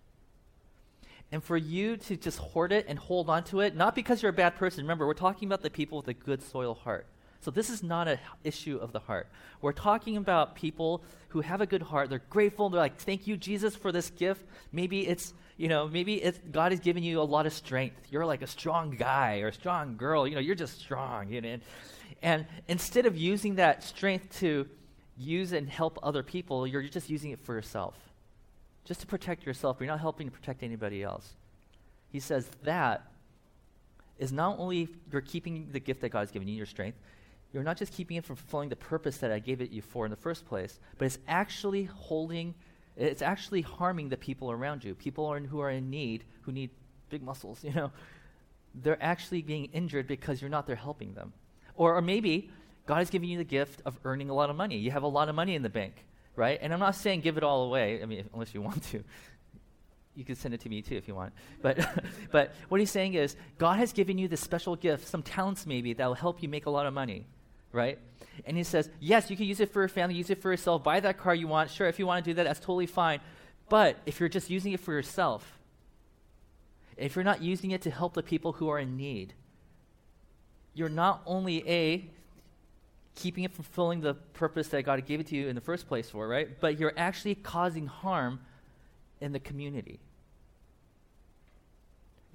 And 1.32 1.42
for 1.42 1.56
you 1.56 1.96
to 1.96 2.16
just 2.16 2.38
hoard 2.38 2.70
it 2.70 2.84
and 2.86 2.98
hold 2.98 3.30
on 3.30 3.42
to 3.44 3.60
it, 3.60 3.74
not 3.74 3.94
because 3.94 4.22
you're 4.22 4.30
a 4.30 4.34
bad 4.34 4.54
person. 4.56 4.84
Remember, 4.84 5.06
we're 5.06 5.14
talking 5.14 5.48
about 5.48 5.62
the 5.62 5.70
people 5.70 5.98
with 5.98 6.08
a 6.08 6.14
good 6.14 6.42
soil 6.42 6.74
heart. 6.74 7.06
So 7.44 7.50
this 7.50 7.68
is 7.68 7.82
not 7.82 8.08
an 8.08 8.18
issue 8.42 8.78
of 8.78 8.92
the 8.92 9.00
heart. 9.00 9.28
We're 9.60 9.72
talking 9.72 10.16
about 10.16 10.54
people 10.54 11.02
who 11.28 11.42
have 11.42 11.60
a 11.60 11.66
good 11.66 11.82
heart. 11.82 12.08
They're 12.08 12.22
grateful. 12.30 12.70
They're 12.70 12.80
like, 12.80 12.96
thank 12.96 13.26
you, 13.26 13.36
Jesus, 13.36 13.76
for 13.76 13.92
this 13.92 14.08
gift. 14.10 14.42
Maybe 14.72 15.06
it's 15.06 15.34
you 15.56 15.68
know, 15.68 15.86
maybe 15.86 16.14
it's, 16.14 16.36
God 16.50 16.72
has 16.72 16.80
given 16.80 17.04
you 17.04 17.20
a 17.20 17.22
lot 17.22 17.46
of 17.46 17.52
strength. 17.52 18.08
You're 18.10 18.26
like 18.26 18.42
a 18.42 18.46
strong 18.48 18.90
guy 18.96 19.38
or 19.38 19.48
a 19.48 19.52
strong 19.52 19.96
girl. 19.96 20.26
You 20.26 20.34
know, 20.34 20.40
you're 20.40 20.56
just 20.56 20.80
strong. 20.80 21.28
You 21.28 21.40
know, 21.40 21.48
and, 21.48 21.62
and 22.22 22.46
instead 22.66 23.06
of 23.06 23.16
using 23.16 23.54
that 23.56 23.84
strength 23.84 24.40
to 24.40 24.66
use 25.16 25.52
and 25.52 25.68
help 25.68 25.98
other 26.02 26.24
people, 26.24 26.66
you're 26.66 26.82
just 26.82 27.08
using 27.08 27.30
it 27.30 27.38
for 27.38 27.54
yourself. 27.54 27.94
just 28.84 29.00
to 29.00 29.06
protect 29.06 29.46
yourself, 29.46 29.78
but 29.78 29.84
you're 29.84 29.92
not 29.92 30.00
helping 30.00 30.26
to 30.28 30.32
protect 30.32 30.62
anybody 30.62 31.02
else. 31.02 31.34
He 32.10 32.20
says 32.20 32.48
that 32.64 33.06
is 34.18 34.32
not 34.32 34.58
only 34.58 34.88
you're 35.10 35.20
keeping 35.20 35.68
the 35.72 35.80
gift 35.80 36.00
that 36.02 36.10
God 36.10 36.20
has 36.20 36.30
given 36.30 36.48
you, 36.48 36.54
your 36.54 36.66
strength, 36.66 36.98
you're 37.54 37.62
not 37.62 37.76
just 37.76 37.92
keeping 37.92 38.16
it 38.16 38.24
from 38.24 38.36
fulfilling 38.36 38.68
the 38.68 38.76
purpose 38.76 39.18
that 39.18 39.30
I 39.30 39.38
gave 39.38 39.60
it 39.60 39.70
you 39.70 39.80
for 39.80 40.04
in 40.04 40.10
the 40.10 40.16
first 40.16 40.44
place, 40.44 40.80
but 40.98 41.06
it's 41.06 41.18
actually 41.28 41.84
holding, 41.84 42.54
it's 42.96 43.22
actually 43.22 43.62
harming 43.62 44.08
the 44.08 44.16
people 44.16 44.50
around 44.50 44.84
you. 44.84 44.94
People 44.94 45.26
are 45.26 45.36
in, 45.36 45.44
who 45.44 45.60
are 45.60 45.70
in 45.70 45.88
need, 45.88 46.24
who 46.42 46.52
need 46.52 46.70
big 47.10 47.22
muscles, 47.22 47.60
you 47.64 47.72
know. 47.72 47.90
They're 48.74 49.02
actually 49.02 49.42
being 49.42 49.66
injured 49.66 50.08
because 50.08 50.42
you're 50.42 50.50
not 50.50 50.66
there 50.66 50.74
helping 50.74 51.14
them. 51.14 51.32
Or, 51.76 51.94
or 51.94 52.02
maybe 52.02 52.50
God 52.86 52.96
has 52.96 53.08
given 53.08 53.28
you 53.28 53.38
the 53.38 53.44
gift 53.44 53.80
of 53.86 53.98
earning 54.04 54.30
a 54.30 54.34
lot 54.34 54.50
of 54.50 54.56
money. 54.56 54.76
You 54.76 54.90
have 54.90 55.04
a 55.04 55.08
lot 55.08 55.28
of 55.28 55.36
money 55.36 55.54
in 55.54 55.62
the 55.62 55.70
bank, 55.70 55.94
right? 56.34 56.58
And 56.60 56.72
I'm 56.72 56.80
not 56.80 56.96
saying 56.96 57.20
give 57.20 57.36
it 57.36 57.44
all 57.44 57.66
away, 57.66 58.02
I 58.02 58.06
mean, 58.06 58.28
unless 58.32 58.52
you 58.52 58.62
want 58.62 58.82
to 58.90 59.04
you 60.14 60.24
can 60.24 60.36
send 60.36 60.54
it 60.54 60.60
to 60.60 60.68
me 60.68 60.82
too 60.82 60.96
if 60.96 61.08
you 61.08 61.14
want. 61.14 61.32
But, 61.62 61.78
but 62.30 62.52
what 62.68 62.80
he's 62.80 62.90
saying 62.90 63.14
is, 63.14 63.36
God 63.58 63.78
has 63.78 63.92
given 63.92 64.18
you 64.18 64.28
this 64.28 64.40
special 64.40 64.76
gift, 64.76 65.06
some 65.06 65.22
talents 65.22 65.66
maybe, 65.66 65.92
that 65.94 66.06
will 66.06 66.14
help 66.14 66.42
you 66.42 66.48
make 66.48 66.66
a 66.66 66.70
lot 66.70 66.86
of 66.86 66.94
money, 66.94 67.26
right? 67.74 67.98
And 68.46 68.56
he 68.56 68.62
says, 68.62 68.88
yes, 69.00 69.30
you 69.30 69.36
can 69.36 69.46
use 69.46 69.60
it 69.60 69.72
for 69.72 69.80
your 69.82 69.88
family, 69.88 70.14
use 70.14 70.30
it 70.30 70.40
for 70.40 70.50
yourself, 70.50 70.82
buy 70.82 71.00
that 71.00 71.18
car 71.18 71.34
you 71.34 71.48
want. 71.48 71.70
Sure, 71.70 71.86
if 71.86 71.98
you 71.98 72.06
want 72.06 72.24
to 72.24 72.30
do 72.30 72.34
that, 72.34 72.44
that's 72.44 72.60
totally 72.60 72.86
fine. 72.86 73.20
But 73.68 73.98
if 74.06 74.20
you're 74.20 74.28
just 74.28 74.50
using 74.50 74.72
it 74.72 74.80
for 74.80 74.92
yourself, 74.92 75.58
if 76.96 77.16
you're 77.16 77.24
not 77.24 77.42
using 77.42 77.72
it 77.72 77.82
to 77.82 77.90
help 77.90 78.14
the 78.14 78.22
people 78.22 78.52
who 78.52 78.68
are 78.68 78.78
in 78.78 78.96
need, 78.96 79.34
you're 80.74 80.88
not 80.88 81.22
only 81.26 81.68
A, 81.68 82.10
keeping 83.14 83.44
it 83.44 83.52
from 83.52 83.64
fulfilling 83.64 84.00
the 84.00 84.14
purpose 84.14 84.68
that 84.68 84.82
God 84.82 85.04
gave 85.06 85.20
it 85.20 85.28
to 85.28 85.36
you 85.36 85.48
in 85.48 85.54
the 85.54 85.60
first 85.60 85.86
place 85.86 86.10
for, 86.10 86.26
right? 86.26 86.48
But 86.60 86.78
you're 86.78 86.94
actually 86.96 87.36
causing 87.36 87.86
harm 87.86 88.40
in 89.20 89.32
the 89.32 89.40
community. 89.40 90.00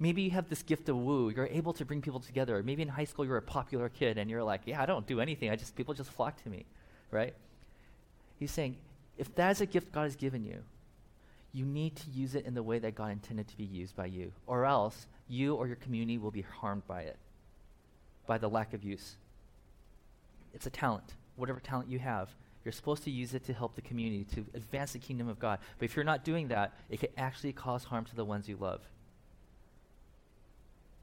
Maybe 0.02 0.22
you 0.22 0.30
have 0.30 0.48
this 0.48 0.62
gift 0.62 0.88
of 0.88 0.96
woo. 0.96 1.28
You're 1.28 1.46
able 1.46 1.74
to 1.74 1.84
bring 1.84 2.00
people 2.00 2.20
together. 2.20 2.62
Maybe 2.62 2.80
in 2.80 2.88
high 2.88 3.04
school 3.04 3.26
you're 3.26 3.36
a 3.36 3.42
popular 3.42 3.90
kid 3.90 4.16
and 4.16 4.30
you're 4.30 4.42
like, 4.42 4.62
yeah, 4.64 4.82
I 4.82 4.86
don't 4.86 5.06
do 5.06 5.20
anything. 5.20 5.50
I 5.50 5.56
just 5.56 5.76
people 5.76 5.92
just 5.92 6.10
flock 6.10 6.42
to 6.42 6.48
me, 6.48 6.64
right? 7.10 7.34
He's 8.38 8.50
saying, 8.50 8.76
if 9.18 9.34
that's 9.34 9.60
a 9.60 9.66
gift 9.66 9.92
God 9.92 10.04
has 10.04 10.16
given 10.16 10.42
you, 10.42 10.62
you 11.52 11.66
need 11.66 11.96
to 11.96 12.10
use 12.10 12.34
it 12.34 12.46
in 12.46 12.54
the 12.54 12.62
way 12.62 12.78
that 12.78 12.94
God 12.94 13.12
intended 13.12 13.46
to 13.48 13.56
be 13.58 13.64
used 13.64 13.94
by 13.94 14.06
you, 14.06 14.32
or 14.46 14.64
else 14.64 15.06
you 15.28 15.54
or 15.56 15.66
your 15.66 15.76
community 15.76 16.16
will 16.16 16.30
be 16.30 16.42
harmed 16.42 16.86
by 16.86 17.02
it, 17.02 17.18
by 18.26 18.38
the 18.38 18.48
lack 18.48 18.72
of 18.72 18.82
use. 18.82 19.16
It's 20.54 20.66
a 20.66 20.70
talent, 20.70 21.14
whatever 21.36 21.60
talent 21.60 21.90
you 21.90 21.98
have. 21.98 22.30
You're 22.64 22.72
supposed 22.72 23.04
to 23.04 23.10
use 23.10 23.34
it 23.34 23.44
to 23.46 23.52
help 23.52 23.74
the 23.74 23.82
community, 23.82 24.24
to 24.34 24.46
advance 24.54 24.92
the 24.92 24.98
kingdom 24.98 25.28
of 25.28 25.38
God. 25.38 25.58
But 25.78 25.86
if 25.86 25.96
you're 25.96 26.04
not 26.04 26.24
doing 26.24 26.48
that, 26.48 26.72
it 26.88 27.00
could 27.00 27.10
actually 27.18 27.52
cause 27.52 27.84
harm 27.84 28.04
to 28.06 28.16
the 28.16 28.24
ones 28.24 28.48
you 28.48 28.56
love. 28.56 28.80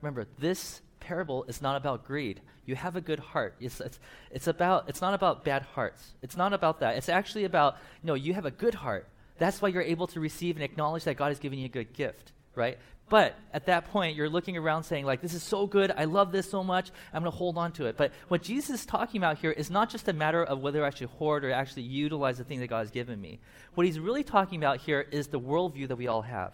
Remember, 0.02 0.28
this 0.38 0.82
parable 1.00 1.46
is 1.46 1.62
not 1.62 1.76
about 1.76 2.06
greed. 2.06 2.42
You 2.66 2.76
have 2.76 2.96
a 2.96 3.02
good 3.02 3.20
heart. 3.20 3.56
It's, 3.60 3.80
it's, 3.80 4.00
it's, 4.32 4.48
about, 4.48 4.90
it's 4.90 5.02
not 5.02 5.14
about 5.14 5.46
bad 5.46 5.64
hearts. 5.64 6.14
It's 6.22 6.36
not 6.36 6.54
about 6.54 6.82
that. 6.82 6.98
It's 6.98 7.10
actually 7.10 7.46
about, 7.46 7.78
no, 8.04 8.14
you 8.14 8.34
have 8.34 8.46
a 8.46 8.52
good 8.52 8.76
heart. 8.76 9.08
That's 9.38 9.62
why 9.62 9.70
you're 9.70 9.82
able 9.82 10.08
to 10.08 10.20
receive 10.20 10.56
and 10.56 10.64
acknowledge 10.64 11.06
that 11.06 11.16
God 11.16 11.30
has 11.30 11.40
given 11.40 11.60
you 11.60 11.66
a 11.66 11.70
good 11.70 11.94
gift, 11.94 12.34
right? 12.56 12.78
But 13.10 13.36
at 13.54 13.68
that 13.68 13.86
point, 13.86 14.18
you're 14.18 14.30
looking 14.30 14.58
around 14.58 14.84
saying, 14.84 15.06
like, 15.06 15.22
this 15.22 15.34
is 15.34 15.44
so 15.44 15.66
good. 15.66 15.94
I 15.96 16.04
love 16.06 16.34
this 16.34 16.50
so 16.50 16.62
much. 16.62 16.92
I'm 17.14 17.22
going 17.22 17.32
to 17.32 17.38
hold 17.38 17.58
on 17.58 17.72
to 17.74 17.86
it. 17.86 17.96
But 17.96 18.12
what 18.28 18.44
Jesus 18.44 18.82
is 18.82 18.86
talking 18.86 19.20
about 19.20 19.38
here 19.38 19.52
is 19.52 19.72
not 19.72 19.90
just 19.90 20.10
a 20.10 20.14
matter 20.14 20.44
of 20.44 20.60
whether 20.60 20.84
I 20.84 20.90
should 20.90 21.08
hoard 21.10 21.46
or 21.46 21.52
actually 21.52 21.84
utilize 21.84 22.38
the 22.38 22.44
thing 22.44 22.60
that 22.60 22.68
God 22.68 22.80
has 22.80 22.92
given 22.92 23.22
me. 23.22 23.40
What 23.76 23.86
he's 23.86 24.00
really 24.00 24.24
talking 24.24 24.58
about 24.58 24.80
here 24.80 25.08
is 25.10 25.28
the 25.28 25.40
worldview 25.40 25.88
that 25.88 25.96
we 25.96 26.08
all 26.08 26.24
have. 26.24 26.52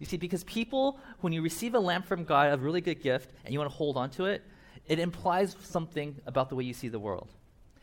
You 0.00 0.06
see, 0.06 0.16
because 0.16 0.42
people, 0.44 0.98
when 1.20 1.32
you 1.32 1.42
receive 1.42 1.74
a 1.74 1.78
lamp 1.78 2.06
from 2.06 2.24
God, 2.24 2.52
a 2.52 2.56
really 2.56 2.80
good 2.80 3.02
gift, 3.02 3.30
and 3.44 3.52
you 3.52 3.60
want 3.60 3.70
to 3.70 3.76
hold 3.76 3.96
on 3.96 4.10
to 4.12 4.24
it, 4.24 4.42
it 4.88 4.98
implies 4.98 5.54
something 5.62 6.16
about 6.26 6.48
the 6.48 6.56
way 6.56 6.64
you 6.64 6.72
see 6.72 6.88
the 6.88 6.98
world. 6.98 7.28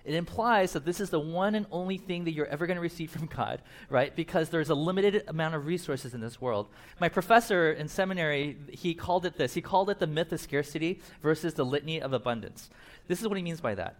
It 0.03 0.15
implies 0.15 0.73
that 0.73 0.83
this 0.83 0.99
is 0.99 1.09
the 1.09 1.19
one 1.19 1.53
and 1.53 1.67
only 1.69 1.97
thing 1.97 2.23
that 2.23 2.31
you're 2.31 2.47
ever 2.47 2.65
going 2.65 2.75
to 2.75 2.81
receive 2.81 3.11
from 3.11 3.27
God, 3.27 3.61
right? 3.89 4.15
Because 4.15 4.49
there's 4.49 4.69
a 4.69 4.75
limited 4.75 5.25
amount 5.27 5.53
of 5.53 5.65
resources 5.65 6.13
in 6.13 6.21
this 6.21 6.41
world. 6.41 6.69
My 6.99 7.09
professor 7.09 7.71
in 7.73 7.87
seminary, 7.87 8.57
he 8.71 8.95
called 8.95 9.25
it 9.25 9.37
this. 9.37 9.53
He 9.53 9.61
called 9.61 9.89
it 9.89 9.99
the 9.99 10.07
myth 10.07 10.31
of 10.31 10.39
scarcity 10.39 11.01
versus 11.21 11.53
the 11.53 11.65
litany 11.65 12.01
of 12.01 12.13
abundance. 12.13 12.69
This 13.07 13.21
is 13.21 13.27
what 13.27 13.37
he 13.37 13.43
means 13.43 13.61
by 13.61 13.75
that. 13.75 13.97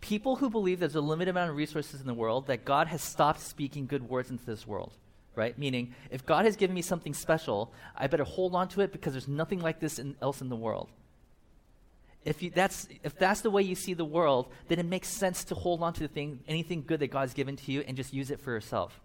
People 0.00 0.36
who 0.36 0.50
believe 0.50 0.80
there's 0.80 0.96
a 0.96 1.00
limited 1.00 1.30
amount 1.30 1.50
of 1.50 1.56
resources 1.56 2.00
in 2.00 2.06
the 2.08 2.14
world, 2.14 2.48
that 2.48 2.64
God 2.64 2.88
has 2.88 3.00
stopped 3.00 3.40
speaking 3.40 3.86
good 3.86 4.08
words 4.08 4.28
into 4.28 4.44
this 4.44 4.66
world 4.66 4.92
right? 5.34 5.58
Meaning, 5.58 5.94
if 6.10 6.24
God 6.26 6.44
has 6.44 6.56
given 6.56 6.74
me 6.74 6.82
something 6.82 7.14
special, 7.14 7.72
I 7.96 8.06
better 8.06 8.24
hold 8.24 8.54
on 8.54 8.68
to 8.68 8.80
it 8.80 8.92
because 8.92 9.12
there's 9.12 9.28
nothing 9.28 9.60
like 9.60 9.80
this 9.80 9.98
in, 9.98 10.16
else 10.20 10.40
in 10.40 10.48
the 10.48 10.56
world 10.56 10.88
if, 12.24 12.42
you, 12.42 12.50
that's, 12.50 12.88
if 13.02 13.18
that's 13.18 13.40
the 13.40 13.50
way 13.50 13.62
you 13.62 13.74
see 13.74 13.94
the 13.94 14.04
world, 14.04 14.48
then 14.68 14.78
it 14.78 14.86
makes 14.86 15.08
sense 15.08 15.44
to 15.44 15.54
hold 15.54 15.82
on 15.82 15.92
to 15.94 16.00
the 16.00 16.08
thing, 16.08 16.40
anything 16.46 16.84
good 16.86 17.00
that 17.00 17.08
God's 17.08 17.34
given 17.34 17.56
to 17.56 17.72
you 17.72 17.82
and 17.86 17.96
just 17.96 18.12
use 18.12 18.30
it 18.30 18.40
for 18.40 18.52
yourself. 18.52 19.00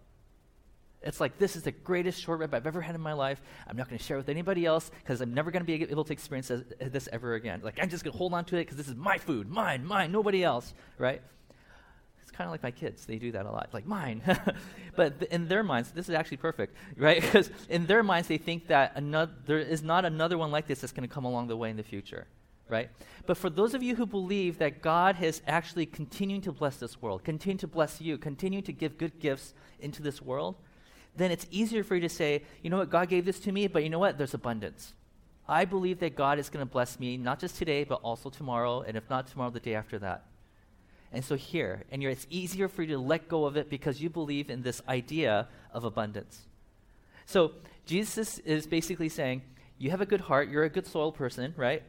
It's 1.02 1.20
like, 1.20 1.38
this 1.38 1.54
is 1.54 1.62
the 1.62 1.70
greatest 1.70 2.20
short 2.20 2.40
rib 2.40 2.54
I've 2.54 2.66
ever 2.66 2.80
had 2.80 2.94
in 2.94 3.00
my 3.00 3.12
life. 3.12 3.40
I'm 3.68 3.76
not 3.76 3.88
going 3.88 3.98
to 3.98 4.04
share 4.04 4.16
it 4.16 4.20
with 4.20 4.28
anybody 4.28 4.66
else 4.66 4.90
because 5.02 5.20
I'm 5.20 5.32
never 5.32 5.50
going 5.50 5.64
to 5.64 5.66
be 5.66 5.84
able 5.84 6.04
to 6.04 6.12
experience 6.12 6.50
this 6.80 7.08
ever 7.12 7.34
again. 7.34 7.60
Like, 7.62 7.78
I'm 7.80 7.88
just 7.88 8.04
going 8.04 8.12
to 8.12 8.18
hold 8.18 8.34
on 8.34 8.44
to 8.46 8.56
it 8.56 8.60
because 8.62 8.76
this 8.76 8.88
is 8.88 8.96
my 8.96 9.18
food, 9.18 9.48
mine, 9.48 9.84
mine, 9.84 10.10
nobody 10.10 10.42
else, 10.42 10.74
right? 10.98 11.22
Kind 12.38 12.46
of 12.46 12.52
like 12.52 12.62
my 12.62 12.70
kids. 12.70 13.04
They 13.04 13.18
do 13.18 13.32
that 13.32 13.46
a 13.46 13.50
lot. 13.50 13.68
Like, 13.72 13.84
mine. 13.84 14.22
but 14.96 15.18
th- 15.18 15.30
in 15.32 15.48
their 15.48 15.64
minds, 15.64 15.90
this 15.90 16.08
is 16.08 16.14
actually 16.14 16.36
perfect, 16.36 16.76
right? 16.96 17.20
Because 17.28 17.50
in 17.68 17.86
their 17.86 18.04
minds, 18.04 18.28
they 18.28 18.38
think 18.38 18.68
that 18.68 18.92
another, 18.94 19.32
there 19.44 19.58
is 19.58 19.82
not 19.82 20.04
another 20.04 20.38
one 20.38 20.52
like 20.52 20.68
this 20.68 20.80
that's 20.80 20.92
going 20.92 21.06
to 21.06 21.12
come 21.12 21.24
along 21.24 21.48
the 21.48 21.56
way 21.56 21.68
in 21.68 21.76
the 21.76 21.82
future 21.82 22.28
right? 22.68 22.90
But 23.24 23.38
for 23.38 23.48
those 23.48 23.72
of 23.72 23.82
you 23.82 23.96
who 23.96 24.04
believe 24.04 24.58
that 24.58 24.82
God 24.82 25.16
has 25.16 25.40
actually 25.46 25.86
continuing 25.86 26.42
to 26.42 26.52
bless 26.52 26.76
this 26.76 27.00
world, 27.00 27.24
continue 27.24 27.56
to 27.58 27.66
bless 27.66 27.98
you, 27.98 28.18
continue 28.18 28.60
to 28.60 28.72
give 28.72 28.98
good 28.98 29.18
gifts 29.18 29.54
into 29.80 30.02
this 30.02 30.20
world, 30.20 30.56
then 31.16 31.30
it's 31.30 31.46
easier 31.50 31.82
for 31.82 31.94
you 31.94 32.02
to 32.02 32.08
say, 32.10 32.42
you 32.62 32.68
know 32.68 32.76
what, 32.76 32.90
God 32.90 33.08
gave 33.08 33.24
this 33.24 33.40
to 33.40 33.52
me, 33.52 33.68
but 33.68 33.82
you 33.84 33.88
know 33.88 33.98
what, 33.98 34.18
there's 34.18 34.34
abundance. 34.34 34.92
I 35.48 35.64
believe 35.64 35.98
that 36.00 36.14
God 36.14 36.38
is 36.38 36.50
going 36.50 36.64
to 36.64 36.70
bless 36.70 37.00
me, 37.00 37.16
not 37.16 37.40
just 37.40 37.56
today, 37.56 37.84
but 37.84 38.00
also 38.02 38.28
tomorrow, 38.28 38.82
and 38.82 38.98
if 38.98 39.08
not 39.08 39.26
tomorrow, 39.26 39.50
the 39.50 39.60
day 39.60 39.74
after 39.74 39.98
that. 40.00 40.26
And 41.12 41.24
so 41.24 41.36
here, 41.36 41.84
and 41.90 42.02
it's 42.02 42.26
easier 42.28 42.68
for 42.68 42.82
you 42.82 42.88
to 42.94 42.98
let 42.98 43.28
go 43.28 43.46
of 43.46 43.56
it 43.56 43.70
because 43.70 44.00
you 44.00 44.10
believe 44.10 44.50
in 44.50 44.62
this 44.62 44.82
idea 44.88 45.48
of 45.72 45.84
abundance. 45.84 46.46
So 47.24 47.52
Jesus 47.86 48.38
is 48.40 48.66
basically 48.66 49.08
saying, 49.08 49.42
you 49.78 49.90
have 49.90 50.00
a 50.00 50.06
good 50.06 50.22
heart, 50.22 50.48
you're 50.48 50.64
a 50.64 50.68
good 50.68 50.86
soil 50.86 51.12
person, 51.12 51.54
right? 51.56 51.82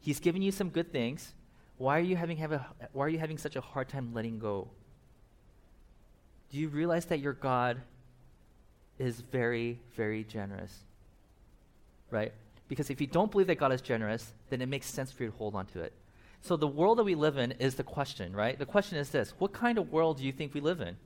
He's 0.00 0.20
given 0.20 0.42
you 0.42 0.52
some 0.52 0.68
good 0.68 0.92
things. 0.92 1.32
Why 1.78 1.98
are 1.98 2.02
you 2.02 2.16
having, 2.16 2.36
have 2.38 2.52
a, 2.52 2.66
why 2.92 3.06
are 3.06 3.08
you 3.08 3.18
having 3.18 3.38
such 3.38 3.56
a 3.56 3.60
hard 3.60 3.88
time 3.88 4.12
letting 4.12 4.38
go? 4.38 4.68
Do 6.50 6.58
you 6.58 6.68
realize 6.68 7.06
that 7.06 7.20
your 7.20 7.34
God 7.34 7.80
is 8.98 9.20
very, 9.20 9.80
very 9.96 10.24
generous? 10.24 10.76
Right? 12.10 12.32
Because 12.68 12.90
if 12.90 13.00
you 13.00 13.06
don't 13.06 13.30
believe 13.30 13.46
that 13.46 13.58
God 13.58 13.72
is 13.72 13.80
generous, 13.80 14.32
then 14.50 14.60
it 14.60 14.66
makes 14.66 14.86
sense 14.86 15.12
for 15.12 15.22
you 15.22 15.30
to 15.30 15.36
hold 15.36 15.54
on 15.54 15.66
to 15.66 15.80
it. 15.80 15.92
So 16.48 16.56
the 16.56 16.66
world 16.66 16.96
that 16.96 17.04
we 17.04 17.14
live 17.14 17.36
in 17.36 17.52
is 17.52 17.74
the 17.74 17.84
question, 17.84 18.34
right? 18.34 18.58
The 18.58 18.64
question 18.64 18.96
is 18.96 19.10
this: 19.10 19.34
What 19.36 19.52
kind 19.52 19.76
of 19.76 19.92
world 19.92 20.16
do 20.16 20.24
you 20.24 20.32
think 20.32 20.54
we 20.54 20.62
live 20.62 20.80
in? 20.80 20.96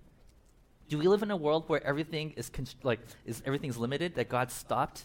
Do 0.89 0.99
we 0.99 1.09
live 1.09 1.25
in 1.25 1.33
a 1.33 1.37
world 1.37 1.65
where 1.67 1.85
everything 1.85 2.33
is 2.37 2.49
const- 2.49 2.85
like 2.85 3.01
is 3.27 3.43
everything's 3.45 3.77
limited? 3.77 4.15
That 4.15 4.29
God 4.29 4.53
stopped 4.53 5.05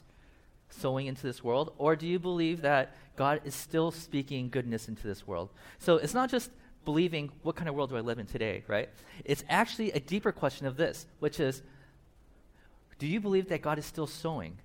sowing 0.70 1.08
into 1.08 1.24
this 1.24 1.44
world? 1.44 1.74
Or 1.80 1.96
do 1.96 2.06
you 2.06 2.20
believe 2.20 2.62
that 2.62 2.96
God 3.16 3.42
is 3.46 3.56
still 3.56 3.90
speaking 3.90 4.50
goodness 4.50 4.88
into 4.88 5.08
this 5.08 5.26
world? 5.26 5.50
So 5.80 5.96
it's 5.96 6.14
not 6.14 6.30
just 6.30 6.52
believing 6.86 7.32
what 7.42 7.56
kind 7.56 7.68
of 7.68 7.74
world 7.74 7.90
do 7.90 7.98
I 7.98 8.02
live 8.02 8.20
in 8.20 8.28
today, 8.28 8.64
right? 8.68 8.90
It's 9.26 9.44
actually 9.50 9.92
a 9.94 10.00
deeper 10.00 10.32
question 10.32 10.68
of 10.68 10.78
this, 10.78 11.08
which 11.18 11.40
is 11.40 11.64
do 13.00 13.08
you 13.08 13.20
believe 13.20 13.50
that 13.50 13.64
God 13.64 13.80
is 13.80 13.88
still 13.88 14.06
sowing? 14.06 14.60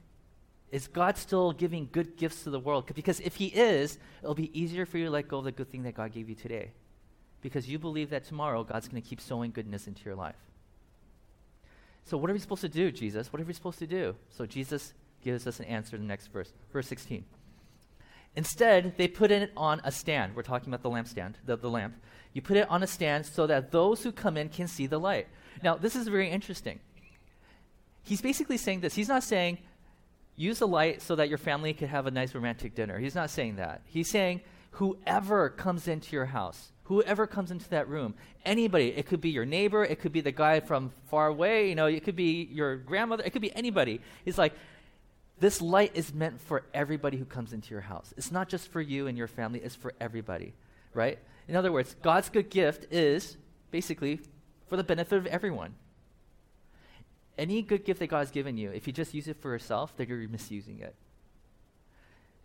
Is 0.73 0.89
God 0.89 1.19
still 1.19 1.53
giving 1.53 1.89
good 1.93 2.17
gifts 2.17 2.45
to 2.45 2.51
the 2.51 2.59
world? 2.59 2.91
Because 2.95 3.21
if 3.21 3.37
He 3.37 3.47
is, 3.47 3.99
it'll 4.23 4.35
be 4.35 4.59
easier 4.59 4.87
for 4.87 4.97
you 4.97 5.05
to 5.05 5.11
let 5.11 5.29
go 5.29 5.39
of 5.39 5.45
the 5.45 5.53
good 5.53 5.71
thing 5.71 5.83
that 5.83 5.95
God 5.95 6.13
gave 6.13 6.31
you 6.31 6.35
today. 6.35 6.71
Because 7.43 7.69
you 7.69 7.79
believe 7.79 8.09
that 8.11 8.25
tomorrow 8.25 8.65
God's 8.65 8.89
going 8.89 9.03
to 9.03 9.07
keep 9.07 9.21
sowing 9.21 9.51
goodness 9.51 9.87
into 9.87 10.03
your 10.05 10.15
life. 10.15 10.37
So, 12.05 12.17
what 12.17 12.31
are 12.31 12.33
we 12.33 12.39
supposed 12.39 12.63
to 12.63 12.71
do, 12.71 12.91
Jesus? 12.91 13.33
What 13.33 13.43
are 13.43 13.45
we 13.45 13.53
supposed 13.53 13.79
to 13.81 13.87
do? 13.87 14.17
So, 14.31 14.47
Jesus 14.47 14.95
gives 15.23 15.47
us 15.47 15.61
an 15.61 15.67
answer 15.67 15.95
in 15.95 16.03
the 16.03 16.09
next 16.09 16.29
verse. 16.29 16.53
Verse 16.73 16.89
16. 16.89 17.25
Instead, 18.35 18.97
they 18.97 19.09
put 19.09 19.31
it 19.31 19.53
on 19.57 19.81
a 19.85 19.93
stand. 19.93 20.35
We're 20.35 20.43
talking 20.43 20.73
about 20.73 20.83
the 20.83 20.89
lampstand, 20.89 21.35
the, 21.45 21.57
the 21.57 21.69
lamp. 21.69 21.95
You 22.33 22.41
put 22.41 22.57
it 22.57 22.69
on 22.71 22.83
a 22.83 22.87
stand 22.87 23.27
so 23.27 23.47
that 23.47 23.73
those 23.73 24.03
who 24.03 24.11
come 24.11 24.39
in 24.39 24.49
can 24.49 24.67
see 24.67 24.87
the 24.87 24.99
light. 24.99 25.29
Now, 25.63 25.77
this 25.77 25.95
is 25.95 26.09
very 26.09 26.31
interesting. 26.31 26.81
He's 28.03 28.23
basically 28.23 28.57
saying 28.57 28.81
this. 28.81 28.95
He's 28.95 29.09
not 29.09 29.23
saying, 29.23 29.59
use 30.37 30.59
the 30.59 30.67
light 30.69 31.03
so 31.03 31.17
that 31.17 31.29
your 31.29 31.39
family 31.39 31.73
could 31.73 31.89
have 31.89 32.07
a 32.07 32.11
nice 32.11 32.35
romantic 32.35 32.75
dinner. 32.75 32.99
He's 32.99 33.15
not 33.15 33.31
saying 33.31 33.57
that. 33.57 33.83
He's 33.85 34.09
saying, 34.09 34.41
whoever 34.73 35.51
comes 35.51 35.89
into 35.89 36.17
your 36.17 36.27
house, 36.27 36.73
whoever 36.85 37.27
comes 37.27 37.51
into 37.51 37.69
that 37.71 37.89
room, 37.89 38.15
anybody, 38.45 38.89
it 38.89 39.07
could 39.07 39.21
be 39.21 39.31
your 39.31 39.45
neighbor, 39.45 39.85
it 39.85 40.01
could 40.01 40.13
be 40.13 40.21
the 40.21 40.33
guy 40.33 40.61
from 40.61 40.93
far 41.09 41.29
away, 41.29 41.69
you 41.69 41.75
know, 41.75 41.87
it 41.87 42.03
could 42.05 42.17
be 42.17 42.49
your 42.51 42.77
grandmother, 42.77 43.23
it 43.25 43.31
could 43.31 43.43
be 43.43 43.55
anybody. 43.55 44.01
He's 44.25 44.39
like, 44.39 44.55
this 45.39 45.61
light 45.61 45.93
is 45.95 46.15
meant 46.15 46.41
for 46.41 46.65
everybody 46.73 47.17
who 47.17 47.25
comes 47.25 47.53
into 47.53 47.71
your 47.71 47.81
house. 47.81 48.15
It's 48.17 48.31
not 48.31 48.49
just 48.49 48.71
for 48.71 48.81
you 48.81 49.07
and 49.07 49.19
your 49.19 49.27
family, 49.27 49.61
it's 49.61 49.75
for 49.75 49.93
everybody, 50.01 50.55
right? 50.95 51.19
In 51.49 51.57
other 51.57 51.73
words, 51.73 51.97
God's 52.01 52.31
good 52.31 52.49
gift 52.49 52.87
is 52.93 53.37
basically 53.71 54.21
for 54.69 54.77
the 54.77 54.85
benefit 54.85 55.19
of 55.19 55.27
everyone. 55.27 55.75
Any 57.39 57.63
good 57.63 57.85
gift 57.85 58.01
that 58.01 58.09
God 58.09 58.19
has 58.19 58.31
given 58.31 58.57
you, 58.57 58.71
if 58.71 58.87
you 58.87 58.93
just 58.93 59.15
use 59.15 59.29
it 59.29 59.41
for 59.41 59.51
yourself, 59.51 59.97
then 59.97 60.09
you're 60.09 60.29
misusing 60.29 60.81
it. 60.81 60.95